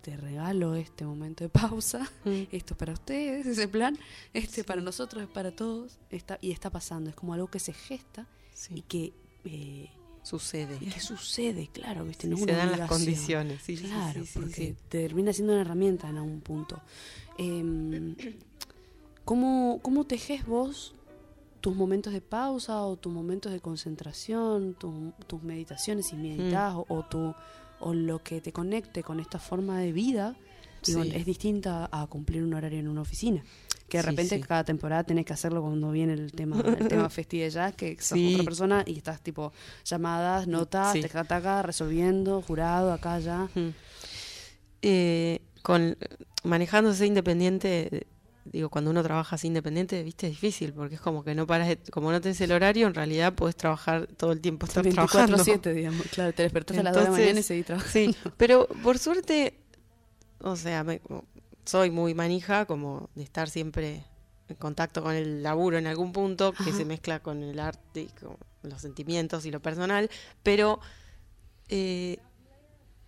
[0.03, 2.43] te regalo este momento de pausa, Mm.
[2.53, 3.99] esto es para ustedes, ese plan,
[4.33, 7.73] este para nosotros, es para todos, está, y está pasando, es como algo que se
[7.73, 9.13] gesta y Sí, que,
[9.45, 9.91] eh,
[10.31, 10.79] sucede.
[10.81, 12.27] y que sucede, claro, ¿viste?
[12.29, 13.63] No se dan las condiciones.
[13.63, 16.81] Sí, Claro, sí, porque termina siendo una herramienta en algún punto.
[17.39, 18.15] Em,
[19.25, 20.95] ¿cómo, ¿Cómo tejes vos
[21.61, 26.87] tus momentos de pausa o tus momentos de concentración, tu- tus meditaciones si meditas o,
[26.89, 27.35] o tu,
[27.81, 30.37] o lo que te conecte con esta forma de vida?
[30.87, 31.13] Digo, Sí.
[31.15, 33.45] es distinta a cumplir un horario en una oficina.
[33.91, 34.41] Que de Sí, repente sí.
[34.43, 37.97] cada temporada tenés que hacerlo cuando viene el tema, el tema festivo de jazz, que
[38.01, 38.33] sos Sí.
[38.35, 39.53] otra persona y estás tipo
[39.85, 41.01] llamadas, notas, Sí.
[41.03, 43.49] teca, taca, resolviendo, jurado, acá, allá.
[44.83, 45.97] Eh, con
[46.45, 48.07] manejándose independiente,
[48.45, 51.69] digo, cuando uno trabaja así independiente, viste, es difícil, porque es como que no paras,
[51.69, 55.37] de- como no tenés el horario, en realidad podés trabajar todo el tiempo, estar trabajando.
[55.37, 56.07] 24-7, digamos.
[56.13, 57.93] Claro, te despertás a las 2 de la Entonces, mañana y seguís trabajando.
[57.93, 59.59] Sí, pero por suerte,
[60.41, 61.01] o sea, me-
[61.71, 64.05] soy muy manija como de estar siempre
[64.49, 66.77] en contacto con el laburo en algún punto que Ajá.
[66.77, 70.11] se mezcla con el arte y con los sentimientos y lo personal,
[70.43, 70.81] pero
[71.69, 72.19] eh,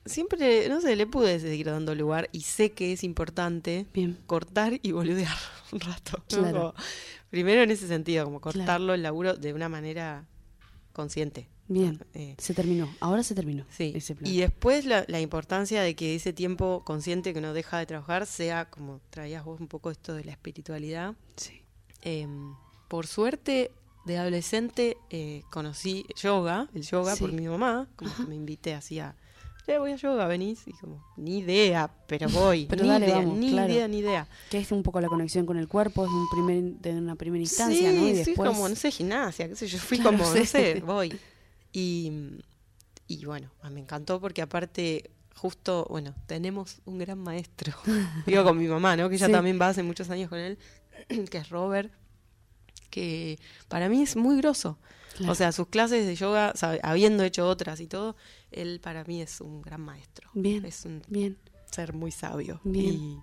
[0.04, 4.78] siempre, no sé, le pude seguir dando lugar y sé que es importante Bien, cortar
[4.82, 5.36] y boludear
[5.72, 6.22] un rato.
[6.28, 6.52] Claro.
[6.52, 6.74] Como-
[7.30, 8.58] primero en ese sentido, como Claro.
[8.58, 10.26] cortarlo el laburo de una manera
[10.92, 11.48] consciente.
[11.72, 12.04] Bien.
[12.14, 12.88] Eh, Se terminó.
[13.00, 14.30] Ahora se terminó Sí, ese plan.
[14.32, 18.26] y después la, la importancia de que ese tiempo consciente que uno deja de trabajar
[18.26, 21.14] sea, como traías vos un poco esto de la espiritualidad.
[21.36, 21.62] Sí.
[22.02, 22.54] Em,
[22.88, 23.70] por suerte,
[24.04, 27.20] de adolescente eh, conocí yoga, el yoga Sí.
[27.20, 29.14] por mi mamá, como que me invité así a,
[29.64, 33.16] "Che, voy a yoga, venís, y como, ni idea, pero voy, Pero ni dale, idea,
[33.18, 33.72] vamos, ni claro.
[33.72, 34.26] idea, ni idea.
[34.50, 37.40] Que es un poco la conexión con el cuerpo, es un primer, de una primera
[37.42, 38.08] instancia, sí, ¿no?
[38.08, 38.50] Y después...
[38.50, 41.16] como, no sé, gimnasia, qué sé yo, fui Claro, como, no sé, voy.
[41.72, 42.12] Y,
[43.06, 47.72] y bueno, ah, me encantó porque aparte, justo, bueno, tenemos un gran maestro,
[48.26, 49.08] digo con mi mamá, ¿no?
[49.08, 49.32] Que ella Sí.
[49.32, 50.58] también va hace muchos años con él,
[51.30, 51.92] que es Robert,
[52.90, 54.78] que para mí es muy grosso.
[55.16, 55.32] Claro.
[55.32, 58.16] O sea, sus clases de yoga, sabe- habiendo hecho otras y todo,
[58.50, 60.30] él para mí es un gran maestro.
[60.34, 60.64] Bien.
[60.64, 61.38] Es un Bien,
[61.70, 62.60] ser muy sabio.
[62.64, 62.94] Bien.
[62.94, 63.18] Y,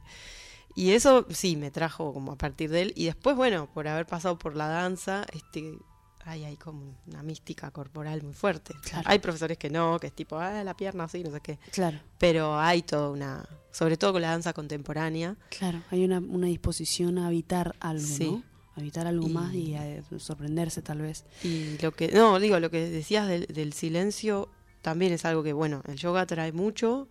[0.75, 2.93] y eso sí me trajo como a partir de él.
[2.95, 5.79] Y después, bueno, por haber pasado por la danza, este
[6.25, 8.73] ahí hay como una mística corporal muy fuerte.
[8.83, 9.03] Claro.
[9.09, 11.59] Hay profesores que no, que es tipo, ah, la pierna así, no sé qué.
[11.71, 15.81] Claro, Pero hay toda una, sobre todo con la danza contemporánea, claro.
[15.91, 18.29] Hay una, una disposición a habitar algo, Sí.
[18.31, 18.43] ¿no?
[18.75, 21.25] A Habitar algo Y- más y a sorprenderse tal vez.
[21.43, 24.49] Y lo que, no, digo, lo que decías del, del silencio
[24.81, 27.09] también es algo que, bueno, el yoga trae mucho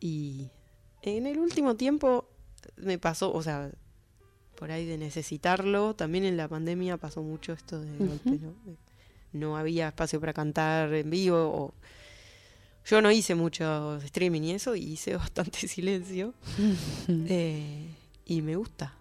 [0.00, 0.50] y
[1.02, 2.28] en el último tiempo
[2.76, 3.70] me pasó, o sea,
[4.58, 8.40] por ahí de necesitarlo, también en la pandemia pasó mucho esto de
[9.32, 9.56] ¿no?
[9.56, 11.74] Había espacio para cantar en vivo o...
[12.84, 16.34] Yo no hice mucho streaming y eso, y hice bastante silencio.
[17.08, 17.94] Eh,
[18.24, 18.94] y me gusta.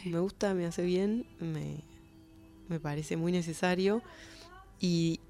[0.00, 0.08] Sí.
[0.08, 1.82] Me gusta, me hace bien, me,
[2.68, 4.00] me parece muy necesario.
[4.80, 5.20] Y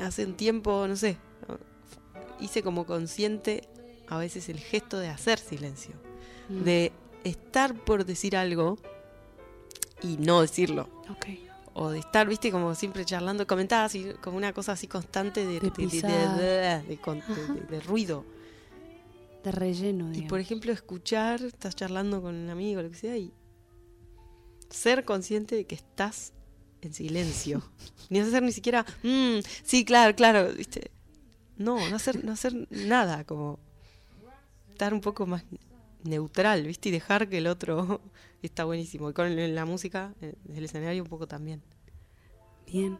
[0.00, 1.16] hace un tiempo, no sé,
[2.38, 3.68] hice como consciente
[4.06, 5.94] a veces el gesto de hacer silencio.
[6.48, 6.62] Mm.
[6.62, 6.92] De
[7.28, 8.78] estar por decir algo
[10.02, 10.88] y no decirlo.
[11.10, 11.26] Ok.
[11.74, 15.60] O de estar, viste, como siempre charlando, comentabas y como una cosa así constante de,
[15.60, 15.70] De
[17.68, 18.24] de- ruido.
[19.44, 20.28] De relleno, Y digamos.
[20.30, 23.32] por ejemplo, escuchar, estás charlando con un amigo, lo que sea, y
[24.70, 26.32] ser consciente de que estás
[26.80, 27.62] en silencio.
[28.10, 30.90] ni hacer ni siquiera, "Mm, sí, claro, claro, ¿viste?
[31.58, 33.58] No, no hacer, no hacer nada, como
[34.70, 35.44] estar un poco más
[36.06, 36.88] neutral, ¿viste?
[36.88, 38.00] Y dejar que el otro
[38.42, 39.10] está buenísimo.
[39.10, 41.62] Y con la música, eh, el escenario un poco también.
[42.66, 42.98] Bien.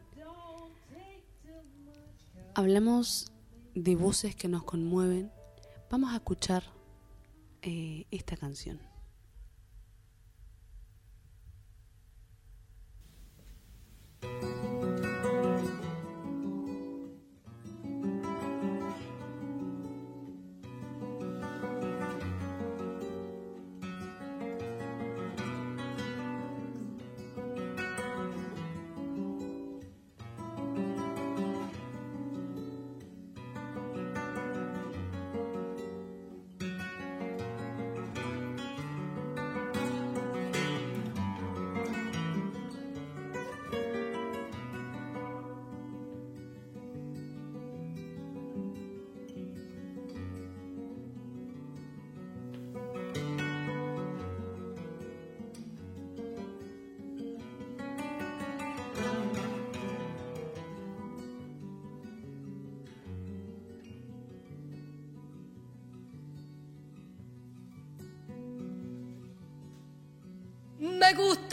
[2.55, 3.33] Hablamos
[3.75, 5.31] de voces que nos conmueven.
[5.91, 6.65] Vamos a escuchar
[7.63, 8.81] eh, esta canción.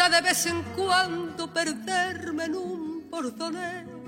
[0.10, 4.04] De vez en cuando perderme en un bordoneo,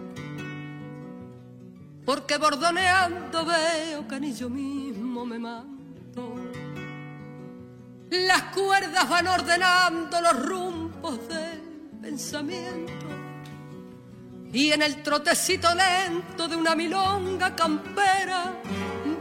[2.06, 6.36] porque bordoneando veo que ni yo mismo me mando.
[8.10, 11.62] Las cuerdas van ordenando los rumbos del
[12.02, 13.06] pensamiento
[14.56, 18.54] y en el trotecito lento de una milonga campera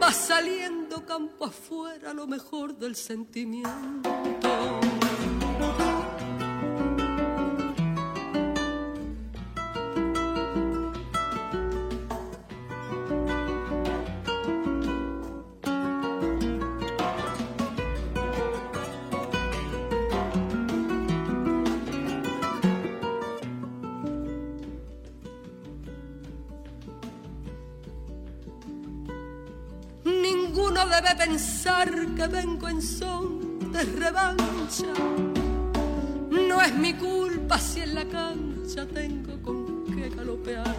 [0.01, 4.11] va saliendo campo afuera lo mejor del sentimiento.
[30.55, 34.87] Ninguno debe pensar que vengo en son de revancha.
[36.31, 40.77] No es mi culpa si en la cancha tengo con qué galopear.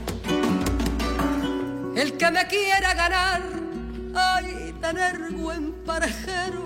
[1.94, 3.42] El que me quiera ganar,
[4.16, 6.64] hay tener buen parejero.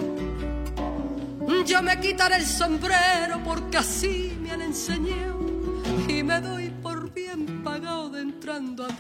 [1.66, 5.40] Yo me quitaré el sombrero porque así me han enseñado
[6.08, 8.99] y me doy por bien pagado de entrando atrás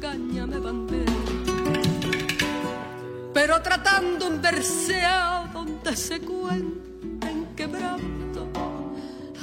[0.00, 1.04] caña me bandeo.
[3.32, 8.48] Pero tratando un verseado donde se cuenta en quebranto,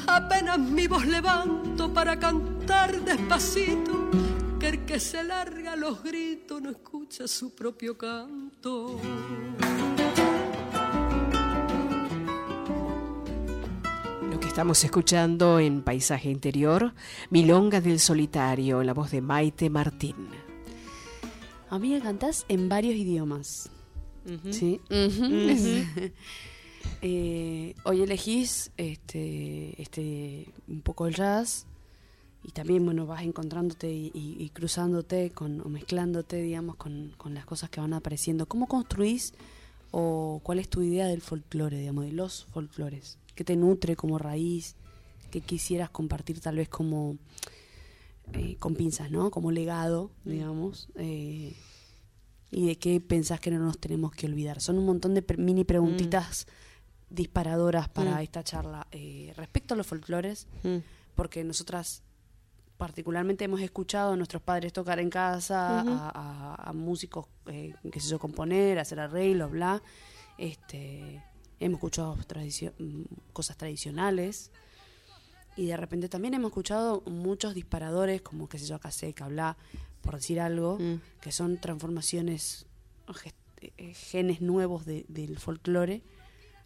[0.08, 4.10] apenas mi voz levanto para cantar despacito,
[4.60, 9.00] que el que se larga los gritos no escucha su propio canto.
[14.58, 16.96] Estamos escuchando en Paisaje Interior
[17.30, 20.16] Milonga del Solitario, en la voz de Maite Martín.
[21.70, 23.70] A mí me cantás en varios idiomas.
[24.52, 24.80] Sí.
[27.04, 31.68] Eh, hoy elegís este, este, un poco el jazz
[32.44, 37.36] y también bueno vas encontrándote y, y- y cruzándote con, o mezclándote digamos con, con
[37.36, 38.48] las cosas que van apareciendo.
[38.48, 39.34] ¿Cómo construís
[39.92, 43.20] o cuál es tu idea del folclore, digamos, de los folclores?
[43.36, 44.76] ¿Qué te nutre como raíz?
[45.30, 47.18] ¿Qué quisieras compartir tal vez como
[48.34, 49.32] eh, con pinzas, ¿no?
[49.32, 50.90] Como legado, digamos.
[50.96, 51.56] eh,
[52.50, 54.62] y de qué pensás que no nos tenemos que olvidar.
[54.62, 56.48] Son un montón de pre- mini preguntitas
[57.10, 58.20] disparadoras para Mm.
[58.22, 58.88] esta charla.
[58.92, 60.78] Eh, respecto a los folclores, Mm.
[61.16, 62.04] porque nosotras
[62.78, 68.00] particularmente hemos escuchado a nuestros padres tocar en casa, a, a- a músicos, eh, qué
[68.00, 69.82] sé yo, componer, hacer arreglos, bla.
[70.38, 71.22] Este,
[71.60, 73.02] hemos escuchado mm,
[73.34, 74.52] cosas tradicionales.
[75.58, 79.58] Y de repente también hemos escuchado muchos disparadores, como, qué sé yo, Caseca, bla,
[80.02, 81.02] por decir algo, Mm.
[81.20, 82.66] que son transformaciones,
[83.62, 86.04] eh, genes nuevos de- del folclore,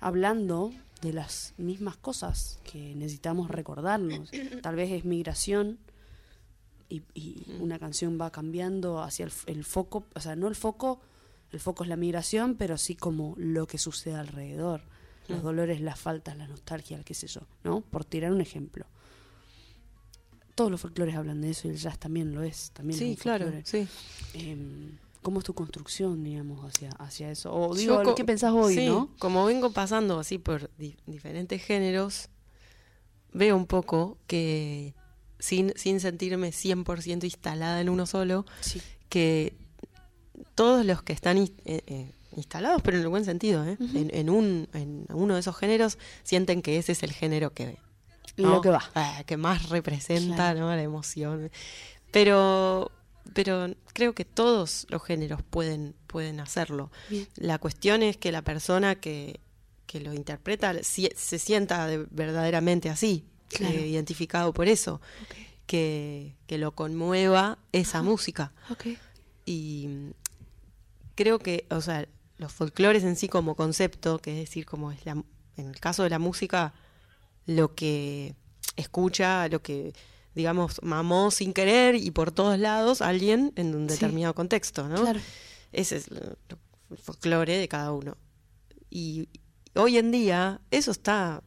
[0.01, 0.71] hablando
[1.01, 4.29] de las mismas cosas que necesitamos recordarnos.
[4.61, 5.79] Tal vez es migración
[6.89, 10.99] y, y una canción va cambiando hacia el, el foco, o sea, no el foco,
[11.51, 14.81] el foco es la migración, pero sí como lo que sucede alrededor.
[15.27, 17.81] Los dolores, las faltas, la nostalgia, el qué sé yo, ¿no?
[17.81, 18.85] Por tirar un ejemplo.
[20.55, 22.71] Todos los folclores hablan de eso y el jazz también lo es.
[22.71, 23.65] También es Sí, un claro, folclore.
[23.65, 23.87] sí.
[24.33, 27.53] Em, ¿Cómo es tu construcción, digamos, hacia, hacia eso?
[27.53, 29.09] O digo, ¿qué pensás hoy, sí, no?
[29.19, 32.27] Como vengo pasando así por di- diferentes géneros,
[33.31, 34.95] veo un poco que
[35.37, 38.81] sin, sin sentirme 100% instalada en uno solo, Sí.
[39.09, 39.55] que
[40.55, 43.77] todos los que están eh, eh, instalados, pero en el buen sentido, ¿eh?
[43.79, 47.77] en, en un, en uno de esos géneros, sienten que ese es el género que,
[48.37, 48.61] Lo ¿no?
[48.61, 48.83] que va.
[48.95, 50.59] Ah, que más representa Claro.
[50.61, 50.75] ¿no?
[50.75, 51.51] la emoción.
[52.11, 52.91] Pero,
[53.33, 56.91] pero creo que todos los géneros pueden, pueden hacerlo.
[57.09, 57.27] Bien.
[57.35, 59.39] La cuestión es que la persona que,
[59.85, 63.75] que lo interpreta si- se sienta de- verdaderamente así, Claro.
[63.75, 65.01] eh, identificado por eso,
[65.67, 68.53] que, que lo conmueva esa música.
[68.69, 68.87] Ok.
[69.45, 69.89] Y
[71.15, 72.07] creo que, o sea,
[72.41, 75.11] los folclores en sí como concepto, que es decir, como es la,
[75.57, 76.73] en el caso de la música,
[77.45, 78.35] lo que
[78.75, 79.93] escucha, lo que,
[80.35, 83.93] digamos, mamó sin querer y por todos lados alguien en un Sí.
[83.95, 84.95] determinado contexto, ¿no?
[85.01, 85.19] Claro.
[85.71, 88.17] Ese es el folclore de cada uno.
[88.89, 89.29] Y
[89.75, 91.43] hoy en día eso está,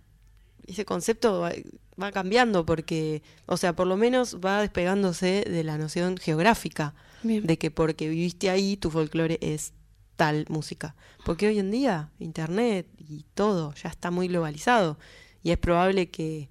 [0.66, 1.52] ese concepto va,
[2.00, 7.46] va cambiando porque, o sea, por lo menos va despegándose de la noción geográfica Bien.
[7.46, 9.72] de que porque viviste ahí tu folclore es
[10.16, 10.94] tal música.
[11.24, 14.98] Porque hoy en día Internet y todo ya está muy globalizado
[15.42, 16.48] y es probable que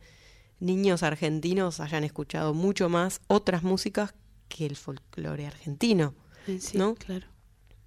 [0.59, 4.13] niños argentinos hayan escuchado mucho más otras músicas
[4.47, 6.13] que el folclore argentino.
[6.45, 6.95] Sí, ¿no?
[6.95, 7.27] Claro.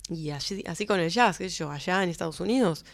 [0.08, 2.84] Y así, así con el jazz, yo, allá en Estados Unidos,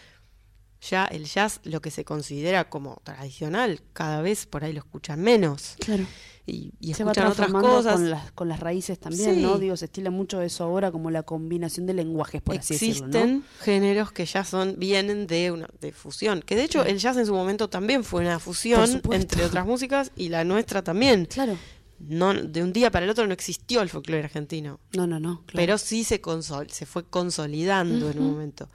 [0.82, 5.20] ya el jazz, lo que se considera como tradicional, cada vez por ahí lo escuchan
[5.20, 5.76] menos.
[5.78, 6.04] Claro.
[6.44, 7.92] Y, y se va escuchan otras cosas.
[7.94, 9.58] con las, con las raíces también, ¿no?
[9.60, 13.36] Digo, se estila mucho eso ahora como la combinación de lenguajes, por así decirlo, Existen
[13.38, 13.42] ¿no?
[13.60, 17.26] géneros que ya son vienen de una de fusión, que de hecho el jazz en
[17.26, 21.26] su momento también fue una fusión entre otras músicas y la nuestra también.
[21.26, 21.56] Claro.
[22.00, 25.42] No de un día para el otro no existió el folclore argentino, No, no, no.
[25.46, 25.52] claro.
[25.54, 28.68] pero sí se consol se fue consolidando en un momento.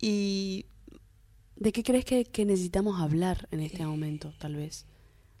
[0.00, 0.66] Y
[1.56, 4.86] ¿De qué crees que, que necesitamos hablar en este momento, tal vez?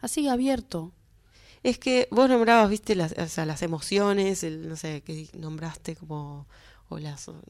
[0.00, 0.92] Así abierto.
[1.62, 5.96] Es que vos nombrabas, viste, las, o sea, las emociones, el, no sé, que nombraste
[5.96, 6.46] como,
[6.90, 7.42] o la, so-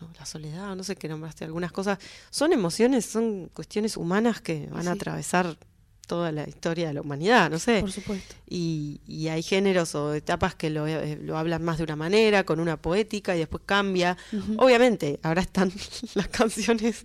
[0.00, 1.98] no, la soledad, no sé qué nombraste, algunas cosas.
[2.30, 5.56] Son emociones, son cuestiones humanas que van a atravesar
[6.10, 7.80] toda la historia de la humanidad, no sé.
[7.80, 8.34] Por supuesto.
[8.48, 12.44] Y, y hay géneros o etapas que lo, eh, lo hablan más de una manera,
[12.44, 14.16] con una poética, y después cambia.
[14.58, 15.72] Obviamente, ahora están
[16.14, 17.04] las canciones,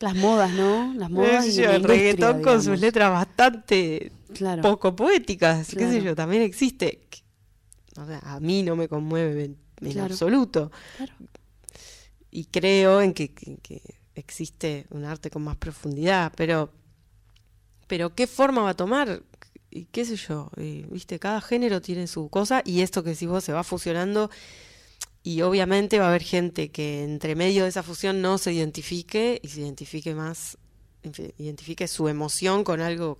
[0.00, 0.92] Las modas, ¿no?
[0.94, 4.62] Las modas sé y yo, la el reggaetón con sus letras bastante Claro.
[4.62, 7.00] poco poéticas, qué sé yo, también existe.
[8.00, 10.12] O sea, a mí no me conmueve en, en Claro.
[10.12, 10.70] absoluto.
[10.96, 11.12] Claro.
[12.30, 13.80] Y creo en que, que- que
[14.14, 16.70] existe un arte con más profundidad, pero,
[17.92, 19.22] pero ¿qué forma va a tomar?
[19.70, 23.26] Y qué sé yo, y, viste, cada género tiene su cosa y esto que si
[23.26, 24.30] vos se va fusionando
[25.22, 29.40] y obviamente va a haber gente que entre medio de esa fusión no se identifique
[29.42, 30.56] y se identifique más,
[31.36, 33.18] identifique su emoción con algo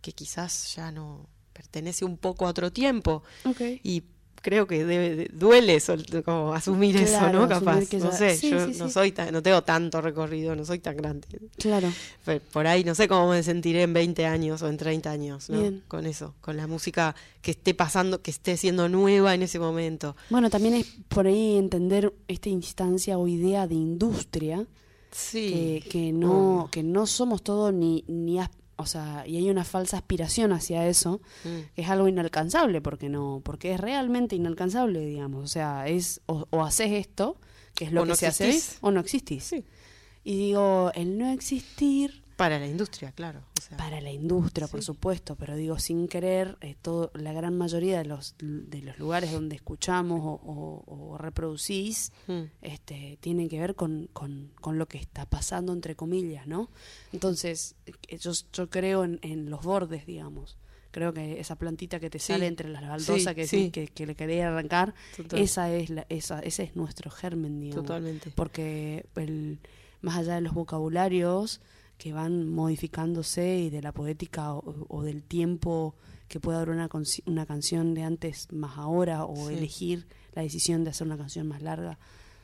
[0.00, 3.60] que quizás ya no pertenece un poco a otro tiempo Ok.
[3.84, 4.02] y
[4.42, 7.48] creo que debe, de- duele sol- como asumir eso, ¿no?
[7.48, 8.92] Capaz, no sé, sí, yo sí, no sí.
[8.92, 11.26] soy tan, no tengo tanto recorrido, no soy tan grande.
[11.58, 11.92] Claro.
[12.24, 15.48] Pe- Por ahí no sé cómo me sentiré en 20 años o en 30 años,
[15.50, 15.60] ¿no?
[15.60, 15.82] Bien.
[15.88, 20.16] Con eso, con la música que esté pasando, que esté siendo nueva en ese momento.
[20.30, 24.66] Bueno, también es por ahí entender esta instancia o idea de industria
[25.10, 25.80] Sí.
[25.82, 28.38] que, que no que no somos todo ni ni
[28.78, 31.48] o sea y hay una falsa aspiración hacia eso Mm.
[31.74, 36.46] que es algo inalcanzable porque no porque es realmente inalcanzable digamos o sea es o,
[36.50, 37.36] o haces esto
[37.74, 38.78] que es lo O que no se hace existís.
[38.80, 39.64] o no existís Sí.
[40.24, 43.40] y digo el no existir Para la industria, claro.
[43.58, 47.58] o sea, para la industria, por supuesto, pero digo, sin querer, eh, todo, la gran
[47.58, 50.40] mayoría de los, de los lugares donde escuchamos o,
[50.86, 52.42] o- o reproducís mm.
[52.62, 56.70] este, tienen que ver con, con, con lo que está pasando, entre comillas, ¿no?
[57.12, 60.56] Entonces, eh, yo, yo creo en, en los bordes, digamos.
[60.90, 62.32] Creo que esa plantita que te Sí.
[62.32, 63.70] sale entre las baldosas Sí, que, sí.
[63.70, 65.38] que, que le quería arrancar, Total.
[65.40, 67.84] esa es la, esa, ese es nuestro germen, digamos.
[67.84, 68.30] Totalmente.
[68.34, 69.58] Porque el,
[70.00, 71.60] más allá de los vocabularios
[71.98, 75.94] que van modificándose y de la poética o, o del tiempo
[76.28, 76.88] que puede dar una,
[77.26, 79.54] una canción de antes más ahora o Sí.
[79.54, 81.98] elegir la decisión de hacer una canción más larga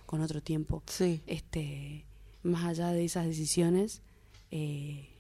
[0.07, 0.83] con otro tiempo.
[0.87, 1.23] Sí.
[1.27, 2.05] Este,
[2.43, 4.03] más allá de esas decisiones,
[4.51, 5.11] eh,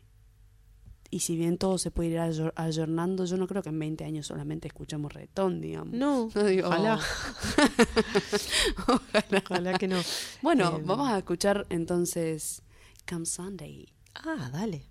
[1.10, 4.04] y si bien todo se puede ir ayor- ayornando, yo no creo que en 20
[4.04, 5.94] años solamente escuchemos reggaetón, digamos.
[5.94, 6.98] No, No digo- ojalá.
[9.44, 9.78] ojalá.
[9.78, 10.00] que no.
[10.42, 12.62] Bueno, Eh, vamos a escuchar entonces
[13.08, 13.88] Come Sunday.
[14.14, 14.82] Ah, dale.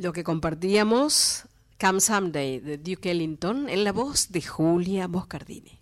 [0.00, 1.44] Lo que compartíamos,
[1.78, 5.78] Come Someday, de Duke Ellington, en la voz de Julia Moscardini.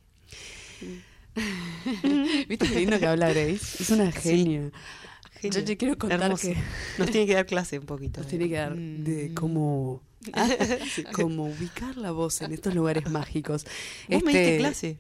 [2.49, 3.81] ¿Viste qué lindo que habla Grace?
[3.81, 4.63] Es una genia.
[4.63, 5.65] Yo Genial.
[5.65, 6.49] te quiero contar Hermoso.
[6.49, 6.57] que
[6.99, 8.21] Nos tiene que dar clase un poquito.
[8.21, 9.35] nos de- tiene que dar de Mm.
[9.35, 10.03] cómo,
[10.33, 10.49] ah,
[11.13, 13.65] cómo ubicar la voz en estos lugares mágicos.
[14.09, 14.97] Vos me diste Este, clase.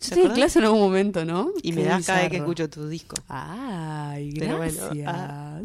[0.00, 1.50] Yo estoy en clase en algún momento, ¿no?
[1.60, 3.16] Y Qué me das cada vez que escucho tu disco.
[3.28, 4.88] Ay, Pero gracias.
[4.88, 5.60] bueno, ah.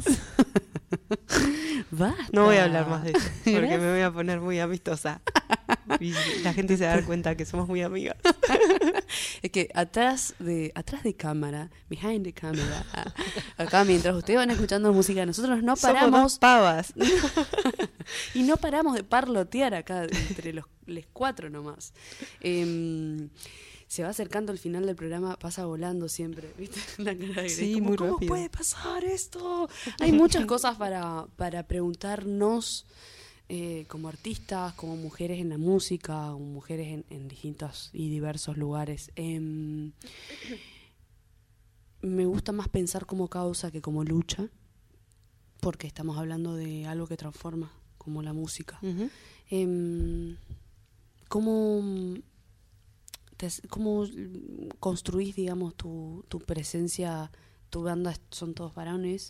[1.91, 2.25] Basta.
[2.31, 5.21] No voy a hablar más de eso, porque me voy a poner muy amistosa.
[5.99, 6.13] Y
[6.43, 8.17] la gente se va a dar cuenta que somos muy amigas.
[9.41, 12.83] Es que atrás de atrás de cámara, behind the camera,
[13.57, 16.93] acá mientras ustedes van escuchando música, nosotros no Somos paramos dos pavas.
[18.33, 21.93] y no paramos de parlotear acá entre los les cuatro nomás.
[22.41, 23.29] Em,
[23.95, 26.81] se va acercando el final del programa, pasa volando siempre, ¿viste?
[27.01, 28.27] La cara de Sí, como, muy ¿Cómo rápido.
[28.27, 29.69] puede pasar esto?
[30.01, 32.85] Hay muchas cosas para, para preguntarnos
[33.47, 38.57] eh, como artistas, como mujeres en la música, como mujeres en, en distintos y diversos
[38.57, 39.11] lugares.
[39.15, 39.93] Em,
[42.01, 44.49] me gusta más pensar como causa que como lucha,
[45.61, 48.77] porque estamos hablando de algo que transforma, como la música.
[49.49, 50.35] Em,
[51.29, 51.81] ¿Cómo,
[53.37, 54.05] te cómo
[54.79, 57.31] construís, digamos, tu, tu presencia?
[57.69, 59.29] Tu banda son todos varones.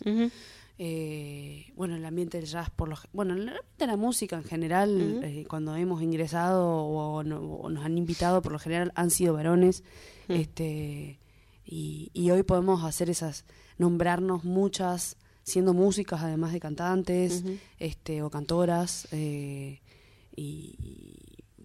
[0.78, 4.36] Eh, bueno, el ambiente del jazz, por lo, ge- bueno, el ambiente de la música
[4.36, 8.92] en general, eh, cuando hemos ingresado o, no- o nos han invitado, por lo general
[8.94, 9.82] han sido varones.
[10.28, 11.18] Este
[11.64, 13.44] y, y hoy podemos hacer esas,
[13.78, 17.42] nombrarnos muchas, siendo músicas además de cantantes
[17.78, 19.80] este o cantoras eh,
[20.36, 20.76] y,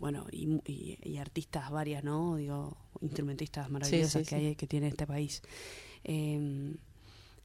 [0.01, 4.87] bueno y, y- y artistas varias no digo instrumentistas maravillosas sí, que hay que tiene
[4.89, 5.41] este país
[6.03, 6.75] Em,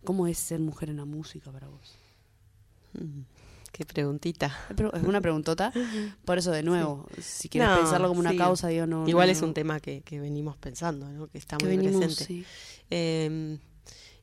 [0.02, 1.94] cómo es ser mujer en la música para vos
[2.94, 3.22] Mm,
[3.72, 4.56] Qué preguntita.
[4.94, 5.70] Es una preguntota
[6.24, 8.38] por eso de nuevo si quieres No, pensarlo como una sí.
[8.38, 11.26] causa digo no Igual no- es un tema que, que venimos pensando, ¿no?
[11.28, 12.24] que está que muy venimos presente.
[12.24, 12.44] sí.
[12.90, 13.58] Eh,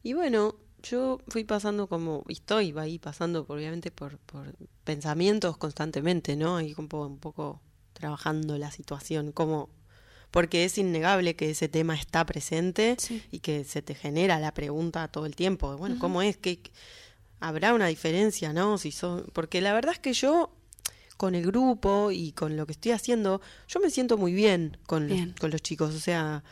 [0.01, 6.35] y bueno, yo fui pasando como, y estoy ahí pasando obviamente por, por pensamientos constantemente,
[6.35, 6.57] ¿no?
[6.57, 7.61] Ahí un poco, un poco
[7.93, 9.69] trabajando la situación, como,
[10.31, 13.21] porque es innegable que ese tema está presente Sí.
[13.31, 16.37] y que se te genera la pregunta todo el tiempo, bueno, ¿cómo es?
[16.37, 16.59] que
[17.39, 18.77] ¿Habrá una diferencia, no?
[18.77, 20.49] Si son, porque la verdad es que yo
[21.17, 25.07] con el grupo y con lo que estoy haciendo, yo me siento muy bien con,
[25.07, 26.43] los- con los chicos, o sea,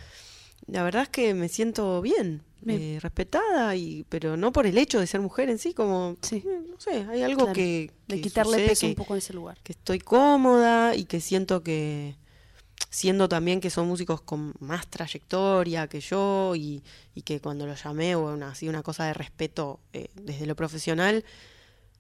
[0.68, 2.44] la verdad es que me siento Bien.
[2.68, 6.44] Eh, respetada, y pero no por el hecho de ser mujer en sí, como, Sí.
[6.46, 7.54] eh, no sé, hay algo Claro.
[7.54, 11.06] que, de quitarle sucede peso que, un poco a ese lugar que estoy cómoda y
[11.06, 12.16] que siento que,
[12.90, 16.84] siendo también que son músicos con más trayectoria que yo y,
[17.16, 21.24] y que cuando los llamé una, así una cosa de respeto eh, desde lo profesional,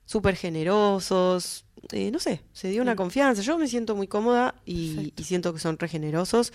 [0.06, 2.98] súper generosos, eh, no sé, se dio una Mm.
[2.98, 3.42] confianza.
[3.42, 6.52] Yo me siento muy cómoda y, y siento que son re generosos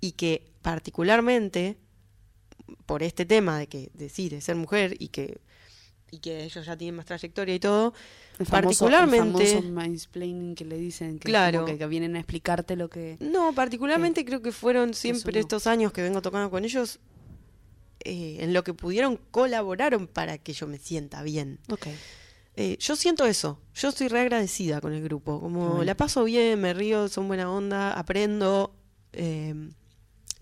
[0.00, 1.76] y que particularmente
[2.86, 5.38] por este tema de que de, sí, de ser mujer y que
[6.12, 7.94] y que ellos ya tienen más trayectoria y todo,
[8.40, 11.64] El famoso- particularmente- el famoso que le dicen que, Claro.
[11.64, 15.38] que, que vienen a explicarte lo que No, particularmente creo que fueron siempre no.
[15.40, 16.98] estos años que vengo tocando con ellos,
[18.04, 21.60] eh, en lo que pudieron colaboraron para que yo me sienta bien.
[21.68, 21.86] ok
[22.56, 25.84] Eh, yo siento eso, yo estoy re agradecida con el grupo, como bueno.
[25.84, 28.74] la paso bien, me río, son buena onda, aprendo,
[29.12, 29.54] eh,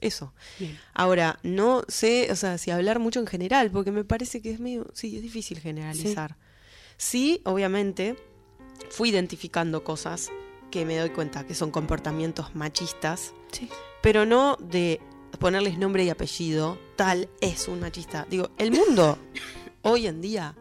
[0.01, 0.33] eso.
[0.59, 4.51] bien Ahora, no sé, o sea, si hablar mucho en general, porque me parece que
[4.51, 6.37] es medio, sí, es difícil generalizar.
[6.97, 8.17] Sí, obviamente,
[8.91, 10.31] fui identificando cosas
[10.71, 13.69] que me doy cuenta que son comportamientos machistas, sí
[14.01, 15.01] pero no de
[15.41, 18.27] ponerles nombre y apellido, tal es un machista.
[18.31, 19.19] Digo, el mundo
[19.83, 20.55] hoy en día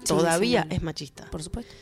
[0.00, 0.74] Sí, todavía sí.
[0.76, 1.30] es machista.
[1.30, 1.72] por supuesto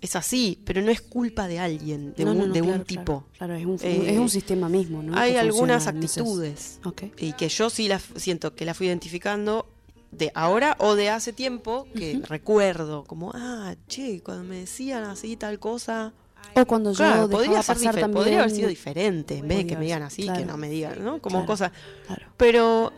[0.00, 2.84] Es así, pero no es culpa de alguien, de No, un, no, no, de un
[2.84, 3.24] tipo.
[3.38, 6.80] claro, claro, es un Eh, es un sistema mismo no Hay Que algunas actitudes
[7.18, 9.66] y que yo sí las siento que las fui identificando
[10.10, 15.36] de ahora o de hace tiempo que recuerdo como ah che cuando me decían así
[15.36, 16.12] tal cosa
[16.54, 19.76] o cuando yo claro podría pasar también podría haber sido diferente en vez de que
[19.76, 21.72] me digan así que no me digan no como cosas.
[22.06, 22.26] claro.
[22.36, 22.92] Pero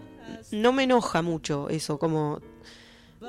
[0.53, 2.41] no me enoja mucho eso como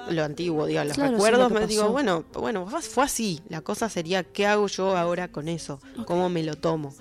[0.10, 3.42] lo antiguo digo los Claro, recuerdos me digo bueno bueno fue- así.
[3.50, 6.94] La cosa sería qué hago yo ahora con eso cómo me lo tomo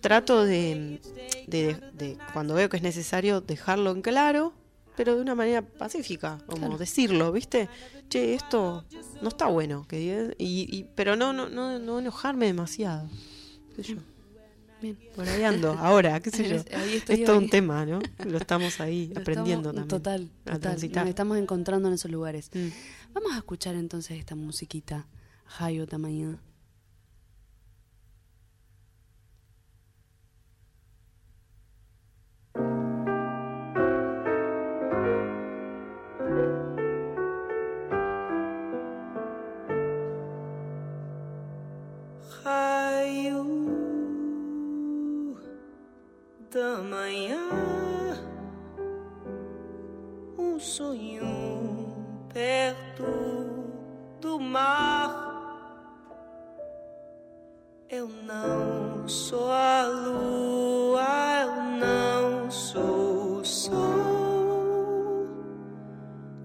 [0.00, 1.00] trato de,
[1.46, 4.52] de, de, cuando veo que es necesario dejarlo en claro
[4.96, 6.78] pero de una manera pacífica como Claro.
[6.78, 7.68] decirlo viste
[8.08, 8.84] che esto
[9.22, 13.08] no está bueno que y, y- pero no no no no enojarme demasiado
[13.76, 14.00] qué sé yo.
[14.92, 16.56] Por ahí ando ahora qué sé yo.
[17.08, 20.90] es todo un tema no lo estamos ahí Lo aprendiendo estamos- también total total.
[21.02, 22.50] nos estamos encontrando en esos lugares.
[22.52, 22.68] Mm.
[23.14, 25.06] vamos a escuchar entonces esta musiquita
[25.58, 26.26] Hayo Tamaña.
[26.26, 26.38] raio
[46.54, 47.50] Da manhã,
[50.38, 51.96] um sonho
[52.32, 53.02] perto
[54.20, 55.10] do mar.
[57.90, 65.26] Eu não sou a lua, eu não sou o sol.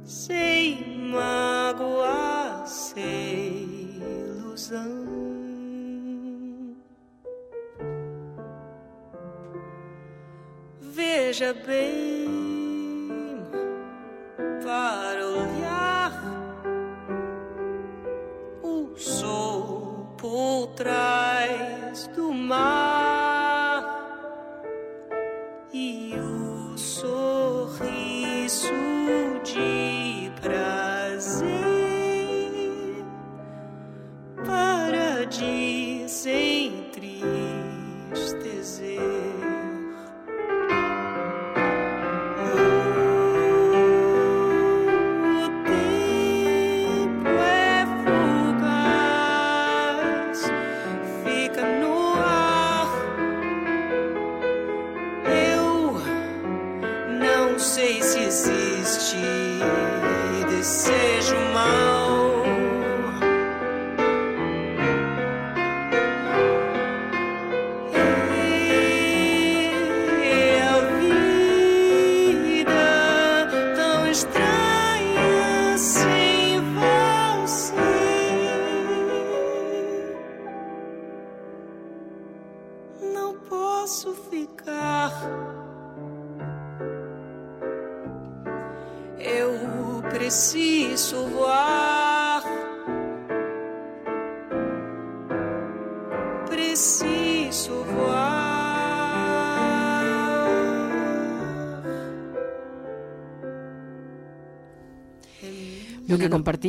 [0.03, 5.08] Sem magoar, sem ilusão.
[11.39, 12.27] Veja bem
[14.61, 16.11] para olhar
[18.61, 21.18] o sol por trás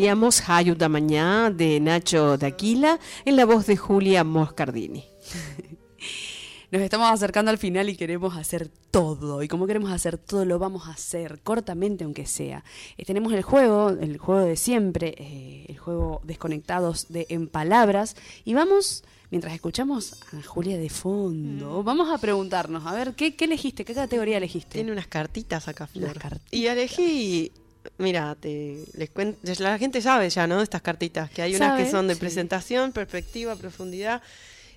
[0.00, 5.04] que compartíamos, Hayu da Mañá, de Nacho Daquila, en la voz de Julia Moscardini.
[6.70, 9.42] Nos estamos acercando al final y queremos hacer todo.
[9.42, 12.64] Y como queremos hacer todo, lo vamos a hacer, cortamente aunque sea.
[12.96, 18.16] Eh, tenemos el juego, el juego de siempre, eh, el juego Desconectados de En Palabras.
[18.44, 23.44] Y vamos, mientras escuchamos a Julia de fondo, vamos a preguntarnos, a ver, ¿qué, qué
[23.44, 23.84] elegiste?
[23.84, 24.74] ¿Qué categoría elegiste?
[24.74, 26.18] Tiene unas cartitas acá, Flor.
[26.18, 26.52] Cartitas.
[26.52, 27.52] Y elegí,
[27.98, 30.60] mira, te, les cuento, la gente sabe ya, ¿no?
[30.62, 32.20] Estas cartitas, que hay unas Sabe, que son de sí.
[32.20, 34.22] presentación, perspectiva, profundidad.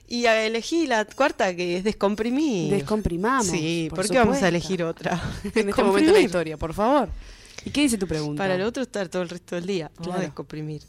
[0.08, 2.72] Y elegí la cuarta, que es descomprimir.
[2.74, 3.48] Descomprimamos.
[3.48, 5.22] Sí, por ¿por, qué vamos a elegir otra?
[5.56, 7.10] en este momento de la historia, por favor.
[7.66, 8.44] ¿Y qué dice tu pregunta?
[8.44, 9.90] Para el otro estar todo el resto del día.
[9.96, 10.20] Vamos Claro.
[10.20, 10.82] a descomprimir.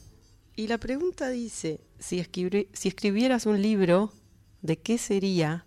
[0.56, 2.24] Y la pregunta dice, si,
[2.72, 4.12] si escribieras un libro,
[4.62, 5.66] ¿de qué sería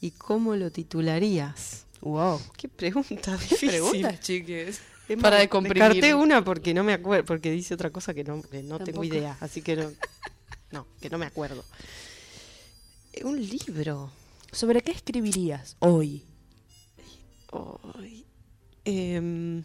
[0.00, 1.86] y cómo lo titularías?
[2.02, 2.40] Wow.
[2.56, 3.68] Qué pregunta ¿Qué difícil.
[3.70, 4.80] preguntas, chiques?
[5.08, 5.82] Es Para más, descomprimir.
[5.82, 9.04] Descarté una porque no me acuerdo, porque dice otra cosa que no, que no tengo
[9.04, 9.90] idea, así que no,
[10.72, 11.64] no, que no me acuerdo.
[13.12, 14.10] Eh, Un libro.
[14.52, 16.22] ¿Sobre qué escribirías hoy?
[17.98, 18.24] Ay,
[18.84, 19.62] em,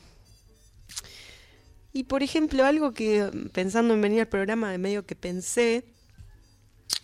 [1.93, 5.85] y por ejemplo, algo que pensando en venir al programa de medio que pensé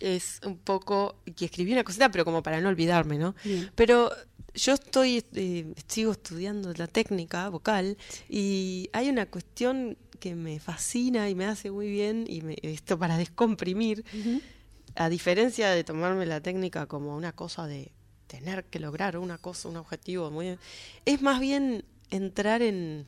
[0.00, 3.34] es un poco que escribí una cosita, pero como para no olvidarme, ¿no?
[3.44, 3.70] Bien.
[3.74, 4.10] Pero
[4.58, 7.96] yo estoy, eh, sigo estudiando la técnica vocal
[8.28, 12.98] y hay una cuestión que me fascina y me hace muy bien y me- esto
[12.98, 14.04] para descomprimir,
[14.96, 17.92] a diferencia de tomarme la técnica como una cosa de
[18.26, 20.58] tener que lograr una cosa, un objetivo muy
[21.06, 23.06] es más bien entrar en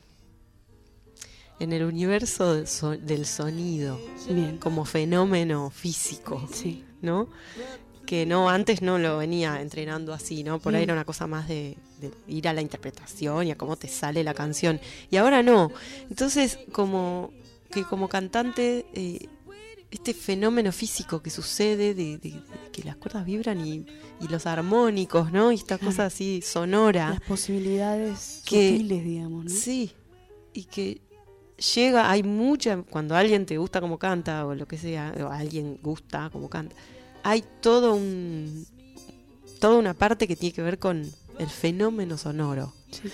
[1.59, 4.57] en el universo del, so- del sonido Bien.
[4.57, 6.83] como fenómeno físico, Sí.
[7.03, 7.29] ¿no?
[8.11, 10.59] Que no antes no lo venía entrenando así, ¿no?
[10.59, 13.77] Por ahí era una cosa más de, de ir a la interpretación y a cómo
[13.77, 14.81] te sale la canción.
[15.09, 15.71] Y ahora no.
[16.09, 17.31] Entonces, como
[17.71, 19.29] que como cantante eh,
[19.91, 22.41] este fenómeno físico que sucede de, de- de
[22.73, 23.85] que las cuerdas vibran y,
[24.19, 25.53] y los armónicos, ¿no?
[25.53, 27.11] Y esta cosa así sonora.
[27.11, 29.49] Las posibilidades Que- sutiles, digamos, ¿no?
[29.51, 29.93] Sí,
[30.53, 30.99] y que
[31.75, 35.79] llega, hay mucha, cuando alguien te gusta como canta o lo que sea, o alguien
[35.81, 36.75] gusta como canta,
[37.23, 38.65] hay todo un,
[39.59, 41.09] toda una parte que tiene que ver con
[41.39, 43.09] el fenómeno sonoro, Sí.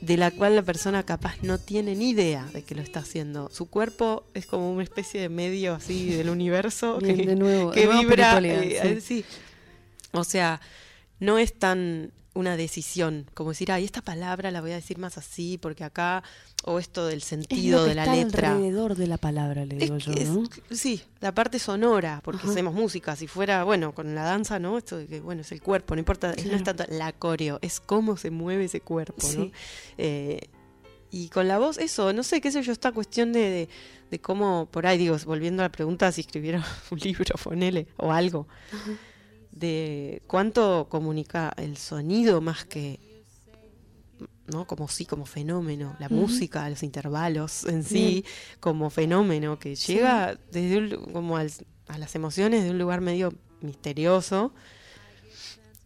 [0.00, 3.48] de la cual la persona capaz no tiene ni idea de que lo está haciendo.
[3.50, 7.70] Su cuerpo es como una especie de medio así del universo Bien, que, de nuevo,
[7.70, 8.38] que de nuevo vibra.
[8.42, 9.24] eh, sí.
[10.12, 10.60] O sea,
[11.20, 15.16] no es tan una decisión como decir, ay, esta palabra la voy a decir más
[15.18, 16.22] así porque acá,
[16.64, 18.52] o esto del Es sentido lo que de la está letra.
[18.52, 20.42] alrededor de la palabra, le Es digo yo, es- ¿no?
[20.70, 22.50] sí, la parte sonora, porque Ajá.
[22.50, 23.14] hacemos música.
[23.16, 24.76] Si fuera, bueno, con la danza, ¿no?
[24.78, 27.58] Esto de que, bueno, es el cuerpo, no importa, es- no es tanto la coreo,
[27.62, 29.50] es cómo se mueve ese cuerpo, ¿no?
[29.98, 30.40] Eh,
[31.10, 33.68] y con la voz, eso, no sé, qué sé yo, esta cuestión de, de,
[34.10, 38.10] de cómo, por ahí digo, volviendo a la pregunta si escribiera un libro, ponele, o
[38.10, 38.48] algo,
[39.54, 42.98] de cuánto comunica el sonido más que,
[44.46, 44.66] ¿no?
[44.66, 48.24] Como sí, como fenómeno, la música, los intervalos en sí,
[48.60, 51.52] como fenómeno que llega desde un- como al-
[51.88, 54.52] a las emociones de un lugar medio misterioso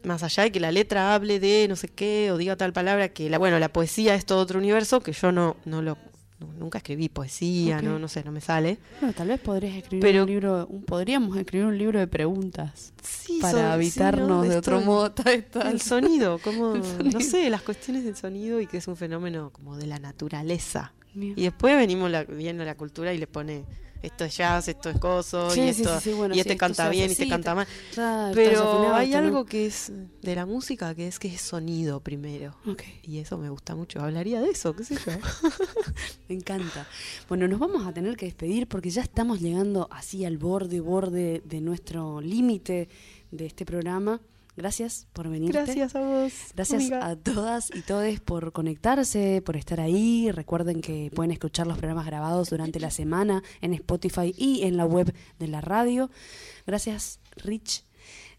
[0.04, 3.08] más allá de que la letra hable de no sé qué o diga tal palabra,
[3.10, 5.98] que la, bueno, la poesía es todo otro universo, que yo no, no lo,
[6.40, 8.78] no- nunca escribí poesía, no, no sé, no me sale.
[9.00, 12.92] Bueno, tal vez podrías escribir Pero- un libro, un- podríamos escribir un libro de preguntas
[13.02, 14.52] Sí, para habitarnos sí, ¿no?
[14.54, 15.10] de otro modo.
[15.12, 15.72] tal- tal.
[15.72, 17.18] El sonido, como, El sonido.
[17.18, 20.92] no sé, las cuestiones del sonido y que es un fenómeno como de la naturaleza.
[21.14, 21.32] Bien.
[21.36, 23.64] Y después venimos la, viene la cultura y le pone
[24.02, 26.88] esto es jazz, esto es coso, Sí, y, esto, sí, sí, bueno, y este canta
[26.88, 27.66] bien y este canta mal.
[27.92, 29.92] Claro, Pero hay algo que es
[30.22, 32.56] de la música que es que es sonido primero.
[32.66, 34.00] Ok, Y eso me gusta mucho.
[34.00, 35.12] Hablaría de eso, qué sé yo.
[36.28, 36.86] me encanta.
[37.28, 41.42] Bueno, nos vamos a tener que despedir porque ya estamos llegando así al borde, borde
[41.44, 42.88] de nuestro límite
[43.30, 44.20] de este programa.
[44.58, 45.52] Gracias por venir.
[45.52, 46.32] Gracias a vos.
[46.52, 47.06] Gracias amiga.
[47.06, 50.32] a todas y todes por conectarse, por estar ahí.
[50.32, 54.84] Recuerden que pueden escuchar los programas grabados durante la semana en Spotify y en la
[54.84, 56.10] web de la radio.
[56.66, 57.84] Gracias, Rich.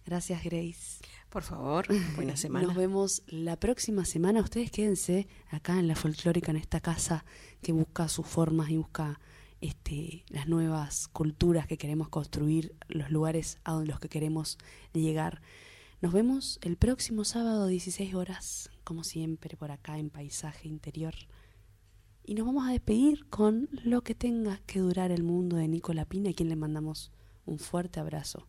[0.06, 1.00] Gracias, Grace.
[1.30, 1.86] Por favor,
[2.18, 2.68] buena semana.
[2.68, 4.42] Nos vemos la próxima semana.
[4.42, 7.24] Ustedes quédense acá en la folclórica, en esta casa
[7.62, 9.22] que busca sus formas y busca
[9.62, 14.58] este, las nuevas culturas que queremos construir, los lugares a donde los que queremos
[14.92, 15.42] llegar.
[16.02, 21.14] Nos vemos el próximo sábado, 16 horas, como siempre, por acá en Paisaje Interior.
[22.24, 26.06] Y nos vamos a despedir con Lo que tenga que durar el mundo de Nicola
[26.06, 27.12] Pina, a quien le mandamos
[27.46, 28.48] un fuerte abrazo.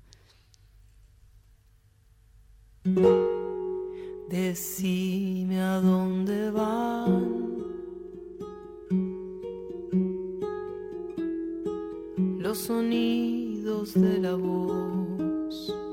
[4.29, 7.51] Decime a dónde van
[12.39, 15.90] los sonidos de la voz.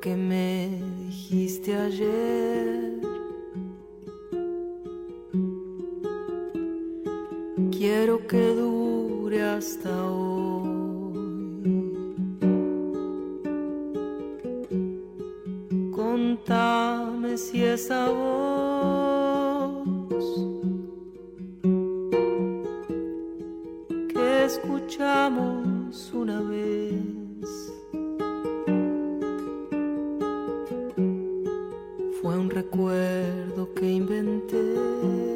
[0.00, 3.00] Que me dijiste ayer.
[7.70, 10.74] Quiero que dure hasta hoy.
[15.92, 19.84] Contame si esa voz
[24.12, 27.13] que escuchamos una vez
[32.54, 35.33] recuerdo que inventé.